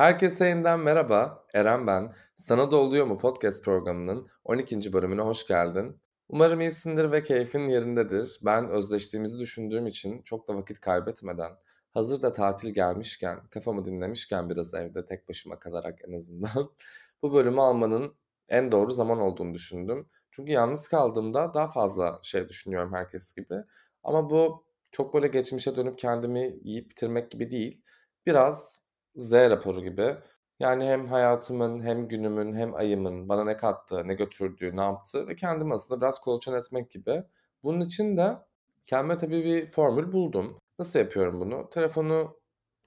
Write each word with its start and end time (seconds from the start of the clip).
Herkese 0.00 0.48
yeniden 0.48 0.80
merhaba. 0.80 1.44
Eren 1.54 1.86
ben. 1.86 2.12
Sana 2.34 2.70
da 2.70 2.76
Oluyor 2.76 3.06
mu 3.06 3.18
podcast 3.18 3.64
programının 3.64 4.28
12. 4.44 4.92
bölümüne 4.92 5.20
hoş 5.20 5.46
geldin. 5.46 6.00
Umarım 6.28 6.60
iyisindir 6.60 7.12
ve 7.12 7.22
keyfin 7.22 7.68
yerindedir. 7.68 8.40
Ben 8.44 8.68
özleştiğimizi 8.68 9.38
düşündüğüm 9.38 9.86
için 9.86 10.22
çok 10.22 10.48
da 10.48 10.56
vakit 10.56 10.80
kaybetmeden, 10.80 11.52
hazır 11.90 12.22
da 12.22 12.32
tatil 12.32 12.74
gelmişken, 12.74 13.40
kafamı 13.50 13.84
dinlemişken 13.84 14.50
biraz 14.50 14.74
evde 14.74 15.06
tek 15.06 15.28
başıma 15.28 15.58
kalarak 15.58 15.98
en 16.08 16.12
azından 16.12 16.70
bu 17.22 17.32
bölümü 17.34 17.60
almanın 17.60 18.14
en 18.48 18.72
doğru 18.72 18.90
zaman 18.90 19.18
olduğunu 19.18 19.54
düşündüm. 19.54 20.08
Çünkü 20.30 20.52
yalnız 20.52 20.88
kaldığımda 20.88 21.54
daha 21.54 21.68
fazla 21.68 22.18
şey 22.22 22.48
düşünüyorum 22.48 22.94
herkes 22.94 23.34
gibi. 23.34 23.54
Ama 24.02 24.30
bu 24.30 24.64
çok 24.92 25.14
böyle 25.14 25.26
geçmişe 25.26 25.76
dönüp 25.76 25.98
kendimi 25.98 26.58
yiyip 26.62 26.90
bitirmek 26.90 27.30
gibi 27.30 27.50
değil. 27.50 27.82
Biraz 28.26 28.79
Z 29.16 29.32
raporu 29.32 29.82
gibi. 29.82 30.16
Yani 30.60 30.84
hem 30.84 31.08
hayatımın 31.08 31.82
hem 31.82 32.08
günümün 32.08 32.54
hem 32.54 32.74
ayımın 32.74 33.28
bana 33.28 33.44
ne 33.44 33.56
kattığı, 33.56 34.08
ne 34.08 34.14
götürdüğü, 34.14 34.76
ne 34.76 34.80
yaptığı 34.80 35.28
ve 35.28 35.36
kendimi 35.36 35.74
aslında 35.74 36.00
biraz 36.00 36.20
kolaçan 36.20 36.54
etmek 36.58 36.90
gibi. 36.90 37.24
Bunun 37.62 37.80
için 37.80 38.16
de 38.16 38.36
kendime 38.86 39.16
tabii 39.16 39.44
bir 39.44 39.66
formül 39.66 40.12
buldum. 40.12 40.58
Nasıl 40.78 40.98
yapıyorum 40.98 41.40
bunu? 41.40 41.70
Telefonu 41.70 42.36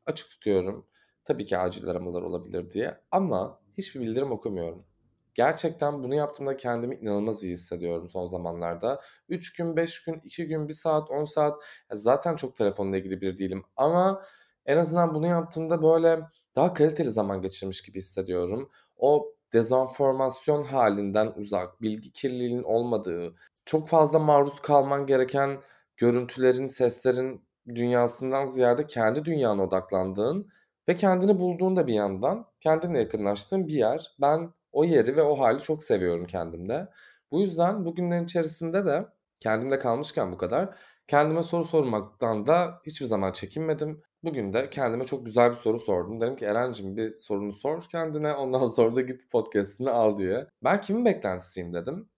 açık 0.05 0.30
tutuyorum. 0.30 0.88
Tabii 1.23 1.46
ki 1.46 1.58
acil 1.58 1.90
aramalar 1.90 2.22
olabilir 2.22 2.70
diye 2.71 2.98
ama 3.12 3.60
hiçbir 3.77 4.02
bildirim 4.02 4.32
okumuyorum. 4.32 4.85
Gerçekten 5.34 6.04
bunu 6.04 6.16
yaptığımda 6.16 6.55
kendimi 6.55 6.96
inanılmaz 6.96 7.44
iyi 7.44 7.54
hissediyorum 7.54 8.10
son 8.10 8.27
zamanlarda. 8.27 9.02
3 9.30 9.54
gün, 9.54 9.76
5 9.76 10.04
gün, 10.04 10.21
2 10.24 10.48
gün, 10.48 10.68
1 10.68 10.74
saat, 10.74 11.12
10 11.12 11.26
saat 11.26 11.63
zaten 11.91 12.35
çok 12.35 12.55
telefonla 12.55 12.98
ilgili 12.98 13.21
bir 13.21 13.38
değilim 13.38 13.63
ama 13.76 14.24
en 14.65 14.77
azından 14.77 15.13
bunu 15.15 15.27
yaptığımda 15.27 15.81
böyle 15.83 16.19
daha 16.55 16.73
kaliteli 16.73 17.09
zaman 17.09 17.41
geçirmiş 17.41 17.81
gibi 17.81 17.97
hissediyorum. 17.97 18.69
O 18.97 19.33
dezenformasyon 19.53 20.63
halinden 20.63 21.33
uzak, 21.35 21.81
bilgi 21.81 22.11
kirliliğinin 22.11 22.63
olmadığı, 22.63 23.35
çok 23.65 23.89
fazla 23.89 24.19
maruz 24.19 24.61
kalman 24.61 25.05
gereken 25.05 25.61
görüntülerin, 25.97 26.67
seslerin 26.67 27.45
dünyasından 27.67 28.45
ziyade 28.45 28.87
kendi 28.87 29.25
dünyana 29.25 29.63
odaklandığın 29.63 30.49
ve 30.89 30.95
kendini 30.95 31.39
bulduğunda 31.39 31.87
bir 31.87 31.93
yandan 31.93 32.45
kendine 32.59 32.99
yakınlaştığın 32.99 33.67
bir 33.67 33.73
yer. 33.73 34.15
Ben 34.21 34.53
o 34.71 34.84
yeri 34.84 35.15
ve 35.15 35.21
o 35.21 35.39
hali 35.39 35.61
çok 35.63 35.84
seviyorum 35.84 36.25
kendimde. 36.25 36.89
Bu 37.31 37.41
yüzden 37.41 37.85
bugünlerin 37.85 38.25
içerisinde 38.25 38.85
de 38.85 39.05
kendimde 39.39 39.79
kalmışken 39.79 40.31
bu 40.31 40.37
kadar 40.37 40.77
kendime 41.07 41.43
soru 41.43 41.63
sormaktan 41.63 42.47
da 42.47 42.81
hiçbir 42.85 43.05
zaman 43.05 43.31
çekinmedim. 43.31 44.01
Bugün 44.24 44.54
de 44.54 44.70
kendime 44.70 45.05
çok 45.05 45.26
güzel 45.26 45.52
bir 45.52 45.55
soru 45.55 45.79
sordum. 45.79 46.21
Dedim 46.21 46.35
ki 46.35 46.46
Eren'cim 46.46 46.98
bir 46.98 47.16
sorunu 47.16 47.54
sor 47.54 47.84
kendine 47.84 48.34
ondan 48.34 48.65
sonra 48.76 48.96
da 48.96 49.02
git 49.02 49.30
podcast'ını 49.32 49.91
al 49.91 50.18
diye. 50.18 50.48
Ben 50.63 50.82
kimin 50.82 51.05
beklentisiyim 51.05 51.74
dedim. 51.74 52.10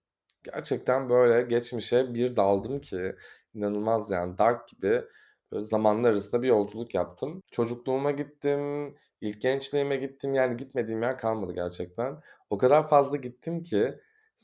Gerçekten 0.42 1.10
böyle 1.10 1.42
geçmişe 1.42 2.14
bir 2.14 2.36
daldım 2.36 2.80
ki 2.80 3.16
inanılmaz 3.54 4.10
yani 4.10 4.38
dark 4.38 4.68
gibi 4.68 5.02
zamanlar 5.52 6.10
arasında 6.10 6.42
bir 6.42 6.48
yolculuk 6.48 6.94
yaptım. 6.94 7.42
Çocukluğuma 7.50 8.10
gittim, 8.10 8.94
ilk 9.20 9.40
gençliğime 9.40 9.96
gittim 9.96 10.34
yani 10.34 10.56
gitmediğim 10.56 11.02
yer 11.02 11.18
kalmadı 11.18 11.52
gerçekten. 11.54 12.20
O 12.50 12.58
kadar 12.58 12.88
fazla 12.88 13.16
gittim 13.16 13.62
ki 13.62 13.98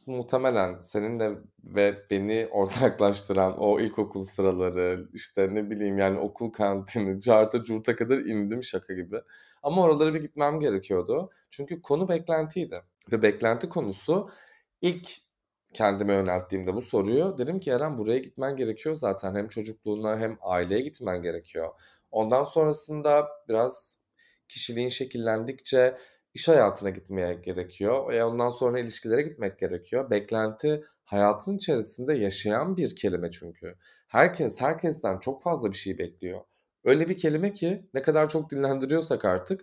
muhtemelen 0.06 0.80
seninle 0.80 1.30
ve 1.64 1.96
beni 2.10 2.48
ortaklaştıran 2.52 3.58
o 3.58 3.80
ilkokul 3.80 4.22
sıraları, 4.22 5.08
işte 5.12 5.54
ne 5.54 5.70
bileyim 5.70 5.98
yani 5.98 6.18
okul 6.18 6.50
kantini, 6.50 7.20
carta 7.20 7.64
curta 7.64 7.96
kadar 7.96 8.18
indim 8.18 8.62
şaka 8.62 8.94
gibi. 8.94 9.20
Ama 9.62 9.82
oralara 9.82 10.14
bir 10.14 10.20
gitmem 10.20 10.60
gerekiyordu. 10.60 11.30
Çünkü 11.50 11.82
konu 11.82 12.08
beklentiydi. 12.08 12.82
Ve 13.12 13.22
beklenti 13.22 13.68
konusu 13.68 14.30
ilk 14.80 15.08
kendime 15.74 16.14
yönelttiğimde 16.14 16.74
bu 16.74 16.82
soruyu 16.82 17.38
dedim 17.38 17.60
ki 17.60 17.70
Eren 17.70 17.98
buraya 17.98 18.18
gitmen 18.18 18.56
gerekiyor 18.56 18.94
zaten. 18.94 19.34
Hem 19.34 19.48
çocukluğuna 19.48 20.18
hem 20.18 20.38
aileye 20.40 20.80
gitmen 20.80 21.22
gerekiyor. 21.22 21.68
Ondan 22.10 22.44
sonrasında 22.44 23.28
biraz 23.48 24.02
kişiliğin 24.48 24.88
şekillendikçe 24.88 25.96
iş 26.34 26.48
hayatına 26.48 26.90
gitmeye 26.90 27.34
gerekiyor. 27.34 28.12
E 28.12 28.24
ondan 28.24 28.50
sonra 28.50 28.78
ilişkilere 28.80 29.22
gitmek 29.22 29.58
gerekiyor. 29.58 30.10
Beklenti 30.10 30.84
hayatın 31.04 31.56
içerisinde 31.56 32.14
yaşayan 32.14 32.76
bir 32.76 32.96
kelime 32.96 33.30
çünkü. 33.30 33.74
Herkes 34.08 34.60
herkesten 34.60 35.18
çok 35.18 35.42
fazla 35.42 35.70
bir 35.70 35.76
şey 35.76 35.98
bekliyor. 35.98 36.40
Öyle 36.84 37.08
bir 37.08 37.18
kelime 37.18 37.52
ki 37.52 37.88
ne 37.94 38.02
kadar 38.02 38.28
çok 38.28 38.50
dinlendiriyorsak 38.50 39.24
artık 39.24 39.60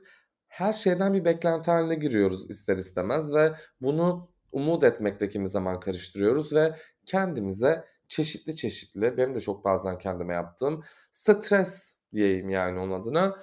her 0.47 0.73
şeyden 0.73 1.13
bir 1.13 1.25
beklenti 1.25 1.71
haline 1.71 1.95
giriyoruz 1.95 2.49
ister 2.49 2.77
istemez 2.77 3.33
ve 3.33 3.51
bunu 3.81 4.29
umut 4.51 4.83
etmekle 4.83 5.29
kimi 5.29 5.47
zaman 5.47 5.79
karıştırıyoruz 5.79 6.53
ve 6.53 6.75
kendimize 7.05 7.85
çeşitli 8.07 8.55
çeşitli 8.55 9.17
benim 9.17 9.35
de 9.35 9.39
çok 9.39 9.65
bazen 9.65 9.97
kendime 9.97 10.33
yaptığım 10.33 10.83
stres 11.11 11.99
diyeyim 12.13 12.49
yani 12.49 12.79
onun 12.79 13.01
adına 13.01 13.37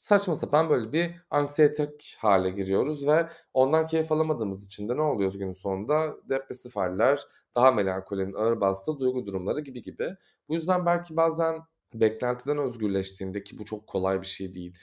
saçma 0.00 0.34
sapan 0.34 0.70
böyle 0.70 0.92
bir 0.92 1.14
anksiyetik 1.30 2.16
hale 2.20 2.50
giriyoruz 2.50 3.06
ve 3.06 3.28
ondan 3.54 3.86
keyif 3.86 4.12
alamadığımız 4.12 4.66
için 4.66 4.88
de 4.88 4.96
ne 4.96 5.00
oluyor 5.02 5.32
günün 5.32 5.52
sonunda? 5.52 6.16
Depresif 6.28 6.76
haller, 6.76 7.24
daha 7.54 7.72
melankolinin 7.72 8.34
ağır 8.34 8.60
bastığı 8.60 8.98
duygu 8.98 9.26
durumları 9.26 9.60
gibi 9.60 9.82
gibi. 9.82 10.16
Bu 10.48 10.54
yüzden 10.54 10.86
belki 10.86 11.16
bazen 11.16 11.58
beklentiden 11.94 12.58
özgürleştiğinde 12.58 13.42
ki 13.42 13.58
bu 13.58 13.64
çok 13.64 13.86
kolay 13.86 14.20
bir 14.20 14.26
şey 14.26 14.54
değil. 14.54 14.78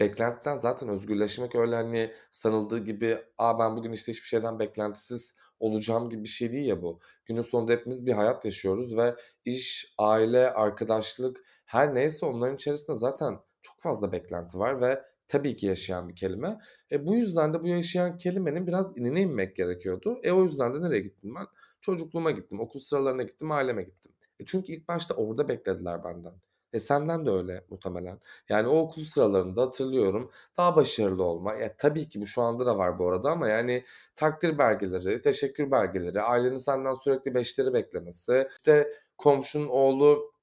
Beklentiden 0.00 0.56
zaten 0.56 0.88
özgürleşmek 0.88 1.54
öyle 1.54 1.74
hani 1.74 2.12
sanıldığı 2.30 2.78
gibi 2.84 3.18
Aa 3.38 3.58
ben 3.58 3.76
bugün 3.76 3.92
işte 3.92 4.12
hiçbir 4.12 4.26
şeyden 4.26 4.58
beklentisiz 4.58 5.36
olacağım 5.60 6.10
gibi 6.10 6.22
bir 6.22 6.28
şey 6.28 6.52
değil 6.52 6.66
ya 6.68 6.82
bu. 6.82 7.00
Günün 7.26 7.42
sonunda 7.42 7.72
hepimiz 7.72 8.06
bir 8.06 8.12
hayat 8.12 8.44
yaşıyoruz 8.44 8.96
ve 8.96 9.16
iş, 9.44 9.94
aile, 9.98 10.50
arkadaşlık 10.50 11.44
her 11.64 11.94
neyse 11.94 12.26
onların 12.26 12.54
içerisinde 12.54 12.96
zaten 12.96 13.38
çok 13.64 13.80
fazla 13.80 14.12
beklenti 14.12 14.58
var 14.58 14.80
ve 14.80 15.02
tabii 15.28 15.56
ki 15.56 15.66
yaşayan 15.66 16.08
bir 16.08 16.14
kelime. 16.14 16.58
E, 16.92 17.06
bu 17.06 17.14
yüzden 17.14 17.54
de 17.54 17.62
bu 17.62 17.68
yaşayan 17.68 18.18
kelimenin 18.18 18.66
biraz 18.66 18.98
inine 18.98 19.20
inmek 19.20 19.56
gerekiyordu. 19.56 20.20
E 20.22 20.32
o 20.32 20.44
yüzden 20.44 20.74
de 20.74 20.82
nereye 20.82 21.00
gittim 21.00 21.34
ben? 21.34 21.46
Çocukluğuma 21.80 22.30
gittim, 22.30 22.60
okul 22.60 22.80
sıralarına 22.80 23.22
gittim, 23.22 23.52
aileme 23.52 23.82
gittim. 23.82 24.12
E 24.40 24.44
çünkü 24.44 24.72
ilk 24.72 24.88
başta 24.88 25.14
orada 25.14 25.48
beklediler 25.48 26.04
benden. 26.04 26.32
E 26.72 26.80
senden 26.80 27.26
de 27.26 27.30
öyle 27.30 27.64
muhtemelen. 27.70 28.18
Yani 28.48 28.68
o 28.68 28.78
okul 28.78 29.04
sıralarında 29.04 29.62
hatırlıyorum 29.62 30.30
daha 30.56 30.76
başarılı 30.76 31.24
olma. 31.24 31.54
Ya 31.54 31.76
tabii 31.76 32.08
ki 32.08 32.20
bu 32.20 32.26
şu 32.26 32.42
anda 32.42 32.66
da 32.66 32.78
var 32.78 32.98
bu 32.98 33.08
arada 33.08 33.30
ama 33.30 33.48
yani 33.48 33.84
takdir 34.16 34.58
belgeleri, 34.58 35.20
teşekkür 35.20 35.70
belgeleri, 35.70 36.20
ailenin 36.20 36.56
senden 36.56 36.94
sürekli 36.94 37.34
beşleri 37.34 37.72
beklemesi, 37.74 38.48
işte 38.58 38.90
komşunun 39.18 39.68
oğlu 39.68 40.33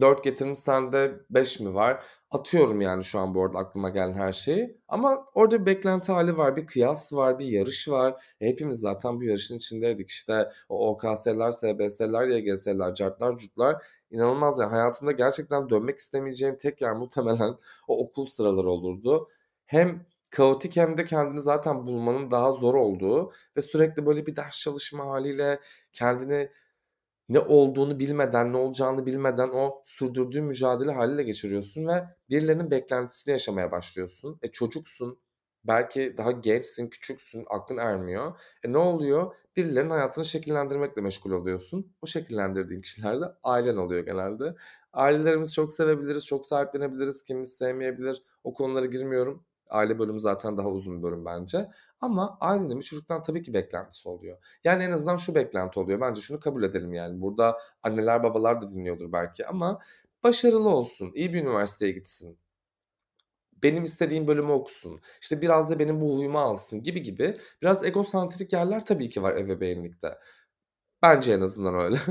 4 0.00 0.24
getirmiş 0.24 0.58
sende 0.58 1.20
5 1.30 1.60
mi 1.60 1.74
var? 1.74 2.04
Atıyorum 2.30 2.80
yani 2.80 3.04
şu 3.04 3.18
an 3.18 3.34
bu 3.34 3.44
arada 3.44 3.58
aklıma 3.58 3.90
gelen 3.90 4.14
her 4.14 4.32
şeyi. 4.32 4.80
Ama 4.88 5.26
orada 5.34 5.60
bir 5.60 5.66
beklenti 5.66 6.12
hali 6.12 6.36
var, 6.36 6.56
bir 6.56 6.66
kıyas 6.66 7.12
var, 7.12 7.38
bir 7.38 7.46
yarış 7.46 7.88
var. 7.88 8.24
E, 8.40 8.48
hepimiz 8.48 8.80
zaten 8.80 9.20
bu 9.20 9.24
yarışın 9.24 9.56
içindeydik. 9.56 10.10
İşte 10.10 10.48
o 10.68 10.88
OKS'ler, 10.90 11.50
SBS'ler, 11.50 12.28
YGS'ler, 12.28 12.94
cartlar, 12.94 13.36
cutlar. 13.36 13.86
İnanılmaz 14.10 14.58
yani 14.58 14.70
hayatımda 14.70 15.12
gerçekten 15.12 15.70
dönmek 15.70 15.98
istemeyeceğim 15.98 16.56
tek 16.58 16.80
yer 16.82 16.92
muhtemelen 16.92 17.54
o 17.88 17.98
okul 18.04 18.26
sıraları 18.26 18.68
olurdu. 18.68 19.28
Hem 19.66 20.06
kaotik 20.30 20.76
hem 20.76 20.96
de 20.96 21.04
kendini 21.04 21.40
zaten 21.40 21.86
bulmanın 21.86 22.30
daha 22.30 22.52
zor 22.52 22.74
olduğu 22.74 23.32
ve 23.56 23.62
sürekli 23.62 24.06
böyle 24.06 24.26
bir 24.26 24.36
ders 24.36 24.60
çalışma 24.60 25.06
haliyle 25.06 25.60
kendini 25.92 26.48
ne 27.32 27.40
olduğunu 27.40 27.98
bilmeden, 27.98 28.52
ne 28.52 28.56
olacağını 28.56 29.06
bilmeden 29.06 29.48
o 29.48 29.82
sürdürdüğün 29.84 30.44
mücadele 30.44 30.92
haliyle 30.92 31.22
geçiriyorsun 31.22 31.86
ve 31.86 32.04
birilerinin 32.30 32.70
beklentisini 32.70 33.32
yaşamaya 33.32 33.72
başlıyorsun. 33.72 34.38
E 34.42 34.50
çocuksun, 34.50 35.18
belki 35.64 36.14
daha 36.18 36.30
gençsin, 36.32 36.88
küçüksün, 36.88 37.44
aklın 37.50 37.76
ermiyor. 37.76 38.40
E 38.64 38.72
ne 38.72 38.78
oluyor? 38.78 39.34
Birilerinin 39.56 39.90
hayatını 39.90 40.24
şekillendirmekle 40.24 41.02
meşgul 41.02 41.30
oluyorsun. 41.30 41.94
O 42.02 42.06
şekillendirdiğin 42.06 42.80
kişiler 42.82 43.20
de 43.20 43.24
ailen 43.42 43.76
oluyor 43.76 44.04
genelde. 44.04 44.54
Ailelerimizi 44.92 45.52
çok 45.52 45.72
sevebiliriz, 45.72 46.26
çok 46.26 46.46
sahiplenebiliriz, 46.46 47.24
kimimiz 47.24 47.52
sevmeyebilir. 47.52 48.22
O 48.44 48.54
konulara 48.54 48.86
girmiyorum. 48.86 49.44
Aile 49.72 49.98
bölümü 49.98 50.20
zaten 50.20 50.56
daha 50.56 50.68
uzun 50.68 50.98
bir 50.98 51.02
bölüm 51.02 51.24
bence. 51.24 51.68
Ama 52.00 52.36
ailenin 52.40 52.78
bir 52.78 52.84
çocuktan 52.84 53.22
tabii 53.22 53.42
ki 53.42 53.54
beklentisi 53.54 54.08
oluyor. 54.08 54.38
Yani 54.64 54.82
en 54.82 54.90
azından 54.90 55.16
şu 55.16 55.34
beklenti 55.34 55.80
oluyor. 55.80 56.00
Bence 56.00 56.20
şunu 56.20 56.40
kabul 56.40 56.62
edelim 56.62 56.92
yani. 56.94 57.20
Burada 57.20 57.58
anneler 57.82 58.22
babalar 58.22 58.60
da 58.60 58.68
dinliyordur 58.68 59.12
belki 59.12 59.46
ama 59.46 59.80
başarılı 60.22 60.68
olsun, 60.68 61.12
iyi 61.14 61.32
bir 61.32 61.42
üniversiteye 61.42 61.92
gitsin. 61.92 62.38
Benim 63.62 63.82
istediğim 63.84 64.26
bölümü 64.26 64.52
okusun. 64.52 65.00
İşte 65.20 65.40
biraz 65.42 65.70
da 65.70 65.78
benim 65.78 66.00
bu 66.00 66.16
huyumu 66.18 66.38
alsın 66.38 66.82
gibi 66.82 67.02
gibi. 67.02 67.36
Biraz 67.62 67.84
egosantrik 67.86 68.52
yerler 68.52 68.84
tabii 68.84 69.08
ki 69.08 69.22
var 69.22 69.36
ebeveynlikte. 69.36 70.18
Bence 71.02 71.32
en 71.32 71.40
azından 71.40 71.74
öyle. 71.74 71.96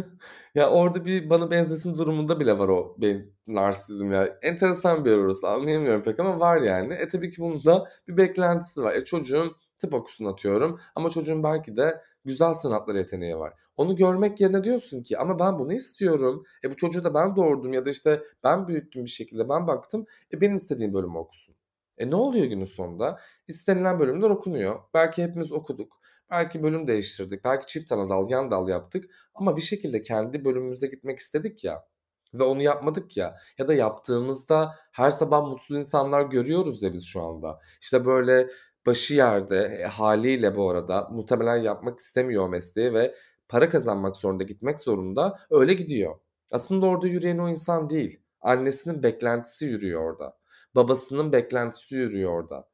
Ya, 0.56 0.70
orada 0.70 1.06
bir 1.06 1.30
bana 1.30 1.52
benzesin 1.52 1.98
durumunda 1.98 2.40
bile 2.40 2.60
var 2.60 2.70
o 2.70 2.96
benim 2.98 3.34
narsizm 3.48 4.12
ya. 4.12 4.38
Enteresan 4.42 5.06
bir 5.06 5.10
yer 5.12 5.18
orası. 5.18 5.48
Anlayamıyorum 5.48 6.04
pek 6.04 6.20
ama 6.20 6.40
var 6.40 6.62
yani. 6.62 6.94
E, 6.94 7.08
tabii 7.08 7.30
ki 7.32 7.42
bunun 7.42 7.66
da 7.66 7.88
bir 8.08 8.18
beklentisi 8.18 8.84
var. 8.84 8.96
E, 8.96 9.06
çocuğum 9.06 9.56
tıp 9.80 9.94
okusun 9.94 10.26
atıyorum 10.26 10.80
ama 10.96 11.10
çocuğun 11.10 11.44
belki 11.44 11.78
de 11.78 12.02
güzel 12.26 12.54
sanatlar 12.54 12.96
yeteneği 12.96 13.38
var. 13.38 13.54
Onu 13.78 13.96
görmek 13.96 14.42
yerine 14.42 14.64
diyorsun 14.64 15.04
ki 15.04 15.18
ama 15.18 15.40
ben 15.40 15.60
bunu 15.60 15.74
istiyorum. 15.74 16.44
E, 16.64 16.70
bu 16.72 16.76
çocuğu 16.76 17.04
da 17.04 17.14
ben 17.14 17.36
doğurdum 17.36 17.74
ya 17.74 17.86
da, 17.86 17.90
işte, 17.90 18.24
ben 18.44 18.68
büyüttüm 18.68 19.06
bir 19.06 19.10
şekilde, 19.10 19.50
ben 19.50 19.68
baktım. 19.68 20.06
E, 20.34 20.42
benim 20.42 20.56
istediğim 20.56 20.94
bölümü 20.94 21.18
okusun. 21.18 21.56
E, 21.98 22.10
ne 22.10 22.16
oluyor 22.16 22.46
günün 22.46 22.66
sonunda? 22.66 23.20
İstenilen 23.48 24.00
bölümler 24.00 24.30
okunuyor. 24.30 24.80
Belki 24.94 25.24
hepimiz 25.24 25.52
okuduk. 25.52 26.01
Belki 26.32 26.64
bölüm 26.64 26.88
değiştirdik. 26.88 27.46
Belki 27.46 27.68
çift 27.68 27.92
ana 27.92 28.10
dal, 28.10 28.30
yan 28.30 28.52
dal 28.52 28.70
yaptık 28.70 29.06
ama 29.36 29.58
bir 29.58 29.62
şekilde 29.62 30.02
kendi 30.02 30.46
bölümümüze 30.46 30.88
gitmek 30.88 31.20
istedik 31.20 31.64
ya 31.64 31.86
ve 32.34 32.44
onu 32.44 32.62
yapmadık 32.64 33.18
ya 33.18 33.36
ya 33.58 33.68
da 33.68 33.74
yaptığımızda 33.74 34.76
her 34.92 35.12
sabah 35.12 35.42
mutsuz 35.48 35.78
insanlar 35.78 36.26
görüyoruz 36.26 36.84
ya 36.84 36.94
biz 36.94 37.06
şu 37.06 37.22
anda. 37.22 37.60
İşte, 37.82 38.06
böyle, 38.06 38.50
başı 38.86 39.14
yerde, 39.16 39.58
e, 39.82 39.84
hâliyle 39.86 40.56
bu 40.56 40.70
arada 40.70 41.10
muhtemelen 41.12 41.58
yapmak 41.58 42.00
istemiyor 42.00 42.50
mesleği 42.50 42.94
ve 42.94 43.16
para 43.50 43.70
kazanmak 43.70 44.18
zorunda, 44.18 44.44
gitmek 44.44 44.80
zorunda, 44.80 45.40
öyle 45.50 45.74
gidiyor. 45.74 46.20
Aslında 46.52 46.86
orada 46.86 47.08
yürüyen 47.08 47.38
o 47.38 47.50
insan 47.50 47.90
değil. 47.90 48.22
Annesinin 48.42 49.04
beklentisi 49.04 49.66
yürüyor 49.66 50.02
orada. 50.12 50.38
Babasının 50.76 51.32
beklentisi 51.34 51.96
yürüyor 51.96 52.32
orada. 52.32 52.71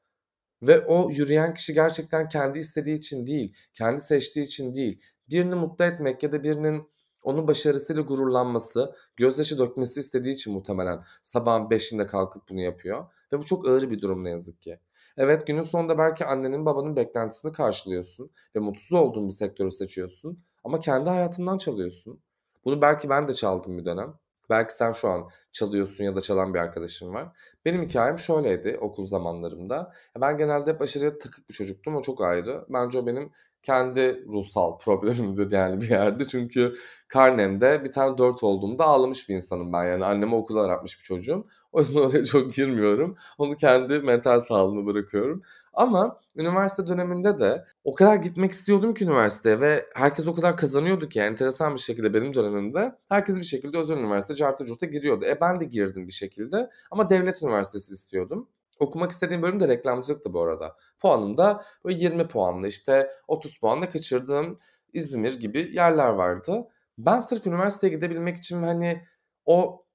Ve 0.62 0.86
o 0.86 1.10
yürüyen 1.12 1.54
kişi 1.54 1.74
gerçekten 1.74 2.30
kendi 2.30 2.60
istediği 2.60 2.98
için 2.98 3.28
değil, 3.28 3.56
kendi 3.74 4.02
seçtiği 4.02 4.46
için 4.46 4.76
değil, 4.76 5.02
birini 5.30 5.56
mutlu 5.56 5.86
etmek 5.86 6.24
ya 6.24 6.32
da 6.32 6.44
birinin 6.44 6.90
onun 7.24 7.48
başarısıyla 7.48 8.02
gururlanması, 8.02 8.96
gözyaşı 9.16 9.58
dökmesi 9.58 10.00
istediği 10.00 10.34
için 10.34 10.54
muhtemelen 10.54 11.00
sabahın 11.24 11.70
5'inde 11.70 12.08
kalkıp 12.08 12.50
bunu 12.50 12.62
yapıyor 12.62 13.06
ve 13.34 13.40
bu 13.40 13.44
çok 13.44 13.68
ağır 13.68 13.90
bir 13.90 14.02
durum 14.02 14.24
ne 14.24 14.30
yazık 14.30 14.62
ki. 14.62 14.80
Evet, 15.18 15.48
günün 15.48 15.62
sonunda 15.62 15.98
belki 15.98 16.26
annenin 16.26 16.66
babanın 16.66 16.96
beklentisini 16.96 17.52
karşılıyorsun 17.52 18.32
ve 18.56 18.60
mutsuz 18.60 18.94
olduğun 18.94 19.28
bir 19.28 19.34
sektörü 19.34 19.72
seçiyorsun 19.72 20.44
ama 20.64 20.80
kendi 20.80 21.10
hayatından 21.10 21.58
çalıyorsun. 21.58 22.22
Bunu 22.66 22.82
belki 22.82 23.10
ben 23.10 23.28
de 23.28 23.34
çaldım 23.34 23.78
bir 23.78 23.86
dönem. 23.86 24.14
Belki 24.50 24.74
sen 24.74 24.92
şu 24.92 25.10
an 25.10 25.30
çalıyorsun 25.52 26.04
ya 26.04 26.16
da 26.16 26.22
çalan 26.22 26.54
bir 26.54 26.60
arkadaşın 26.60 27.14
var. 27.14 27.28
Benim 27.66 27.84
hikâyem 27.84 28.20
şöyleydi 28.20 28.78
okul 28.82 29.06
zamanlarımda. 29.06 29.92
Ben 30.22 30.38
genelde 30.38 30.72
hep 30.74 30.82
aşırı 30.82 31.20
takık 31.20 31.50
bir 31.50 31.54
çocuktum. 31.54 31.96
O 31.96 32.02
çok 32.02 32.22
ayrı. 32.22 32.66
Bence 32.70 33.00
o 33.00 33.06
benim 33.06 33.32
kendi 33.64 34.26
ruhsal 34.28 34.78
problemimdir 34.80 35.52
yani 35.52 35.82
bir 35.82 35.90
yerde. 35.90 36.28
Çünkü 36.28 36.74
karnemde 37.08 37.84
bir 37.84 37.92
tane 37.92 38.18
4 38.18 38.44
olduğumda 38.44 38.86
ağlamış 38.86 39.30
bir 39.30 39.36
insanım 39.36 39.74
ben. 39.74 39.84
Yani 39.84 40.06
anneme 40.06 40.36
okula 40.36 40.62
aratmış 40.62 41.00
bir 41.00 41.04
çocuğum. 41.04 41.48
O 41.72 41.80
yüzden 41.80 42.00
oraya 42.00 42.26
çok 42.26 42.54
girmiyorum. 42.54 43.16
Onu 43.38 43.56
kendi 43.56 44.00
mental 44.00 44.40
sağlığıma 44.40 44.86
bırakıyorum. 44.86 45.42
Ama 45.78 46.22
üniversite 46.36 46.88
döneminde 46.88 47.40
de 47.40 47.66
o 47.84 47.96
kadar 47.96 48.16
gitmek 48.16 48.52
istiyordum 48.52 48.94
ki 48.94 49.06
üniversiteye 49.06 49.60
ve 49.62 49.86
herkes 49.94 50.28
o 50.28 50.36
kadar 50.36 50.58
kazanıyordu 50.58 51.10
ki 51.10 51.20
enteresan 51.20 51.76
bir 51.76 51.80
şekilde 51.80 52.14
benim 52.14 52.34
dönemimde 52.34 52.96
herkes 53.10 53.38
bir 53.38 53.44
şekilde 53.44 53.78
özel 53.78 53.98
üniversite 53.98 54.36
carta 54.36 54.66
curta 54.66 54.86
giriyordu. 54.86 55.26
E 55.26 55.42
ben 55.42 55.60
de 55.60 55.66
girdim 55.66 56.08
bir 56.08 56.12
şekilde 56.12 56.70
ama 56.92 57.10
devlet 57.10 57.42
üniversitesi 57.44 57.94
istiyordum. 57.94 58.50
Okumak 58.80 59.12
istediğim 59.12 59.42
bölüm 59.42 59.60
de 59.60 59.68
reklamcılıktı 59.68 60.34
bu 60.34 60.42
arada. 60.42 60.76
Puanım 61.00 61.38
da 61.38 61.64
böyle 61.86 61.98
20 62.00 62.28
puanla 62.28 62.68
işte 62.68 63.12
30 63.28 63.60
puanla 63.60 63.90
kaçırdığım 63.90 64.58
İzmir 64.94 65.40
gibi 65.40 65.72
yerler 65.74 66.10
vardı. 66.10 66.68
Ben 66.98 67.20
sırf 67.20 67.48
üniversiteye 67.48 67.94
gidebilmek 67.94 68.38
için 68.38 68.64
hani 68.64 69.06
o 69.46 69.86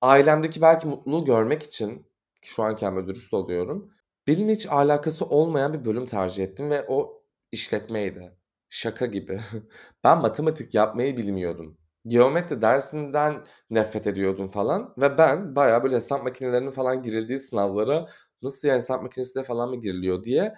ailemdeki 0.00 0.62
belki 0.62 0.88
mutluluğu 0.88 1.24
görmek 1.24 1.62
için 1.62 2.06
ki 2.42 2.48
şu 2.48 2.62
an 2.62 2.76
kendime 2.76 3.06
dürüst 3.06 3.34
oluyorum. 3.34 3.90
Benimle 4.28 4.52
hiç 4.52 4.66
alakası 4.66 5.24
olmayan 5.24 5.72
bir 5.72 5.84
bölüm 5.84 6.06
tercih 6.06 6.44
ettim 6.44 6.70
ve 6.70 6.84
o 6.88 7.22
işletmeydi. 7.52 8.36
Şaka 8.68 9.06
gibi. 9.06 9.40
Ben 10.04 10.18
matematik 10.18 10.74
yapmayı 10.74 11.16
bilmiyordum. 11.16 11.78
Geometri 12.06 12.62
dersinden 12.62 13.44
nefret 13.70 14.06
ediyordum 14.06 14.48
falan 14.48 14.94
ve 14.98 15.18
ben 15.18 15.56
bayağı 15.56 15.82
böyle 15.84 15.96
hesap 15.96 16.22
makinelerinin 16.24 16.70
falan 16.70 17.02
girildiği 17.02 17.38
sınavlara 17.38 18.08
nasıl 18.42 18.68
ya 18.68 18.74
hesap 18.76 19.02
makinesiyle 19.02 19.44
falan 19.44 19.70
mı 19.70 19.80
giriliyor 19.80 20.24
diye 20.24 20.54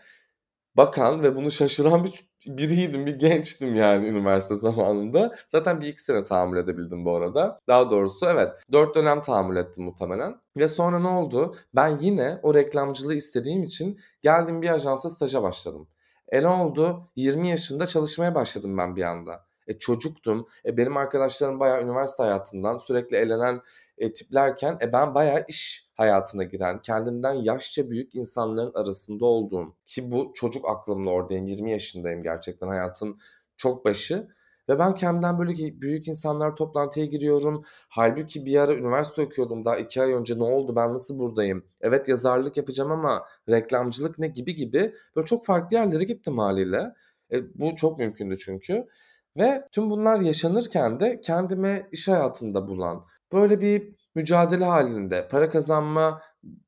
bakan 0.77 1.23
ve 1.23 1.37
bunu 1.37 1.51
şaşıran 1.51 2.05
bir 2.05 2.33
biriydim, 2.47 3.07
bir 3.07 3.19
gençtim 3.19 3.75
yani 3.75 4.07
üniversite 4.07 4.57
zamanında. 4.57 5.35
Zaten 5.49 5.81
bir 5.81 5.87
iki 5.87 6.03
sene 6.03 6.25
tahammül 6.25 6.59
edebildim 6.59 7.05
bu 7.05 7.17
arada. 7.17 7.61
Daha 7.69 7.91
doğrusu 7.91 8.27
evet 8.27 8.49
4 8.73 8.95
dönem 8.95 9.23
tahammül 9.23 9.57
ettim 9.57 9.85
muhtemelen. 9.85 10.37
Ve 10.57 10.69
sonra 10.69 10.99
ne 10.99 11.09
oldu? 11.09 11.57
Ben 11.75 11.99
yine 11.99 12.41
o 12.43 12.55
reklamcılığı 12.55 13.15
istediğim 13.15 13.63
için 13.63 13.99
geldim 14.23 14.63
bir 14.63 14.69
ajansa 14.69 15.11
staja 15.11 15.43
başladım. 15.43 15.89
E 16.29 16.43
ne 16.43 16.49
oldu? 16.49 17.11
20 17.17 17.49
yaşında 17.49 17.87
çalışmaya 17.87 18.35
başladım 18.35 18.79
ben 18.79 18.97
bir 18.97 19.03
anda. 19.03 19.52
E 19.67 19.79
çocuktum. 19.79 20.49
E 20.67 20.77
benim 20.77 20.97
arkadaşlarım 20.97 21.61
bayağı 21.61 21.83
üniversite 21.83 22.23
hayatından 22.23 22.79
sürekli 22.79 23.17
elenen 23.17 23.61
e, 23.99 24.13
tiplerken 24.13 24.79
e 24.83 24.93
ben 24.93 25.15
bayağı 25.15 25.45
iş 25.49 25.91
hayatına 25.95 26.45
giren, 26.45 26.83
kendimden 26.83 27.33
yaşça 27.33 27.91
büyük 27.91 28.15
insanların 28.15 28.73
arasında 28.75 29.25
olduğum 29.25 29.75
ki 29.87 30.11
bu 30.11 30.33
çocuk 30.35 30.69
aklımla 30.69 31.11
oradayım. 31.11 31.47
20 31.47 31.71
yaşındayım 31.71 32.23
gerçekten 32.23 32.69
hayatın 32.69 33.21
çok 33.57 33.85
başı. 33.85 34.29
Ve 34.69 34.79
ben 34.79 34.95
kendimden 34.95 35.39
böyle 35.39 35.81
büyük 35.81 36.09
insanlar 36.09 36.57
toplantıya 36.57 37.07
giriyorum. 37.07 37.65
Halbuki 37.89 38.47
bir 38.47 38.57
ara 38.57 38.75
üniversite 38.75 39.23
okuyordum 39.23 39.65
daha 39.65 39.77
iki 39.77 40.03
ay 40.03 40.13
önce 40.13 40.39
ne 40.39 40.43
oldu 40.43 40.77
ben 40.77 40.95
nasıl 40.95 41.19
buradayım? 41.19 41.65
Evet 41.81 42.09
yazarlık 42.09 42.57
yapacağım 42.57 42.91
ama 42.91 43.23
reklamcılık 43.49 44.19
ne 44.19 44.29
gibi 44.29 44.55
gibi 44.55 44.95
böyle 45.17 45.27
çok 45.27 45.45
farklı 45.45 45.77
yerlere 45.77 46.05
gittim 46.05 46.39
haliyle. 46.39 46.95
E, 47.33 47.61
bu 47.61 47.77
çok 47.77 47.99
mümkündü 47.99 48.39
çünkü. 48.39 48.87
Ve 49.39 49.65
tüm 49.73 49.91
bunlar 49.91 50.21
yaşanırken 50.21 51.01
de 51.01 51.21
kendime 51.21 51.89
iş 51.93 52.09
hayatında 52.09 52.69
bulan, 52.69 53.07
böyle 53.33 53.61
bir 53.61 53.95
mücadele 54.15 54.65
halinde 54.65 55.29
para 55.29 55.49
kazanma 55.49 56.23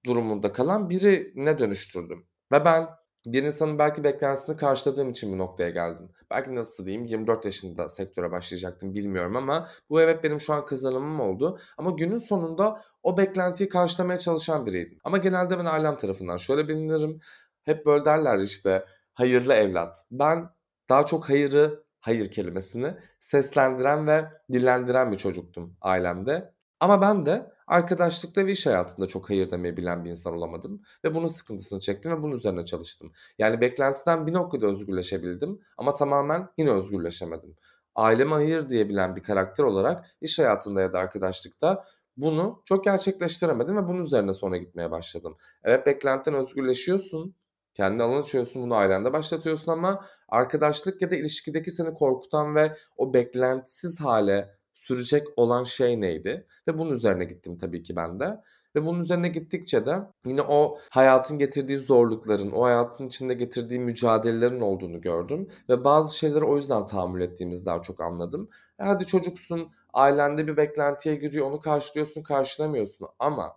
durumunda 0.07 0.53
kalan 0.53 0.91
birine 0.91 1.59
dönüştürdüm. 1.59 2.27
Ve 2.53 2.65
ben 2.65 2.89
bir 3.27 3.43
insanın 3.43 3.79
belki 3.79 4.05
beklentisini 4.05 4.57
karşıladığım 4.57 5.11
için 5.11 5.33
bu 5.33 5.39
noktaya 5.39 5.71
geldim. 5.71 6.11
Belki 6.31 6.55
nasıl 6.55 6.87
diyeyim 6.87 7.07
24 7.07 7.45
yaşında 7.45 7.89
sektöre 7.89 8.31
başlayacaktım 8.31 8.95
bilmiyorum 8.95 9.37
ama 9.37 9.69
bu 9.91 10.01
evet 10.01 10.25
benim 10.25 10.41
şu 10.41 10.53
an 10.53 10.67
kazanımım 10.67 11.21
oldu. 11.21 11.59
Ama 11.79 11.91
günün 11.91 12.19
sonunda 12.19 12.83
o 13.03 13.19
beklentiyi 13.19 13.69
karşılamaya 13.69 14.19
çalışan 14.19 14.67
biriydim. 14.67 14.99
Ama 15.05 15.19
genelde 15.19 15.59
ben 15.59 15.65
ailem 15.65 15.97
tarafından 15.97 16.37
şöyle 16.37 16.69
bilinirim. 16.69 17.21
Hep 17.65 17.87
böyle 17.87 18.05
derler 18.05 18.39
işte 18.39 18.85
hayırlı 19.13 19.55
evlat. 19.55 19.97
Ben 20.11 20.51
daha 20.89 21.07
çok 21.07 21.29
hayırı 21.29 21.85
hayır 22.05 22.31
kelimesini 22.31 22.95
seslendiren 23.21 24.07
ve 24.07 24.25
dillendiren 24.53 25.13
bir 25.13 25.17
çocuktum 25.17 25.77
ailemde. 25.81 26.55
Ama 26.81 27.01
ben 27.01 27.27
de 27.27 27.51
arkadaşlıkta 27.67 28.47
ve 28.47 28.53
iş 28.53 28.67
hayatında 28.67 29.07
çok 29.07 29.31
hayır 29.31 29.51
demeyi 29.51 29.77
bilen 29.77 30.05
bir 30.05 30.11
insan 30.11 30.35
olamadım 30.35 30.83
ve 31.05 31.15
bunun 31.15 31.27
sıkıntısını 31.27 31.81
çektim 31.81 32.13
ve 32.13 32.23
bunun 32.23 32.33
üzerine 32.33 32.65
çalıştım. 32.65 33.13
Yani 33.39 33.61
beklentiden 33.61 34.27
bir 34.27 34.33
noktada 34.33 34.67
özgürleşebildim 34.67 35.61
ama 35.79 35.95
tamamen 35.95 36.49
yine 36.59 36.71
özgürleşemedim. 36.71 37.57
Aileme 37.95 38.35
hayır 38.35 38.69
diyebilen 38.69 39.17
bir 39.17 39.23
karakter 39.23 39.65
olarak 39.65 40.07
iş 40.21 40.39
hayatında 40.39 40.81
ya 40.81 40.93
da 40.93 40.99
arkadaşlıkta 40.99 41.85
bunu 42.17 42.63
çok 42.65 42.85
gerçekleştiremedim 42.85 43.77
ve 43.77 43.89
bunun 43.89 44.03
üzerine 44.03 44.33
sonra 44.33 44.57
gitmeye 44.57 44.91
başladım. 44.91 45.37
Evet 45.63 45.87
beklentiden 45.87 46.35
özgürleşiyorsun 46.35 47.35
kendi 47.75 48.03
alan 48.03 48.23
açıyorsun, 48.23 48.63
bunu 48.63 48.75
ailende 48.75 49.13
başlatıyorsun 49.13 49.73
ama 49.73 50.07
arkadaşlık 50.29 51.03
ya 51.03 51.11
da 51.11 51.17
ilişkideki 51.17 51.71
seni 51.71 51.95
korkutan 51.95 52.55
ve 52.55 52.77
o 52.97 53.15
beklentisiz 53.15 54.01
hale 54.01 54.51
sürecek 54.73 55.27
olan 55.37 55.65
şey 55.65 56.01
neydi? 56.01 56.47
Ve 56.69 56.79
bunun 56.79 56.91
üzerine 56.91 57.25
gittim 57.25 57.59
tabii 57.59 57.83
ki 57.83 57.97
ben 57.97 58.21
de. 58.21 58.41
Ve 58.77 58.87
bunun 58.87 59.01
üzerine 59.01 59.29
gittikçe 59.29 59.87
de 59.87 59.99
yine 60.27 60.43
o 60.43 60.79
hayatın 60.91 61.39
getirdiği 61.39 61.79
zorlukların, 61.79 62.53
o 62.53 62.65
hayatın 62.65 63.07
içinde 63.07 63.35
getirdiği 63.35 63.81
mücadelelerin 63.81 64.61
olduğunu 64.61 65.01
gördüm. 65.01 65.49
Ve 65.69 65.85
bazı 65.85 66.19
şeyleri 66.19 66.45
o 66.45 66.57
yüzden 66.57 66.85
tahammül 66.85 67.21
ettiğimizi 67.21 67.67
daha 67.67 67.83
çok 67.83 68.01
anladım. 68.01 68.49
E 68.79 68.85
hadi 68.85 69.07
çocuksun, 69.07 69.73
ailende 69.93 70.47
bir 70.47 70.57
beklentiye 70.57 71.15
giriyor, 71.15 71.47
onu 71.47 71.61
karşılıyorsun, 71.61 72.23
karşılamıyorsun. 72.23 73.09
Ama 73.19 73.57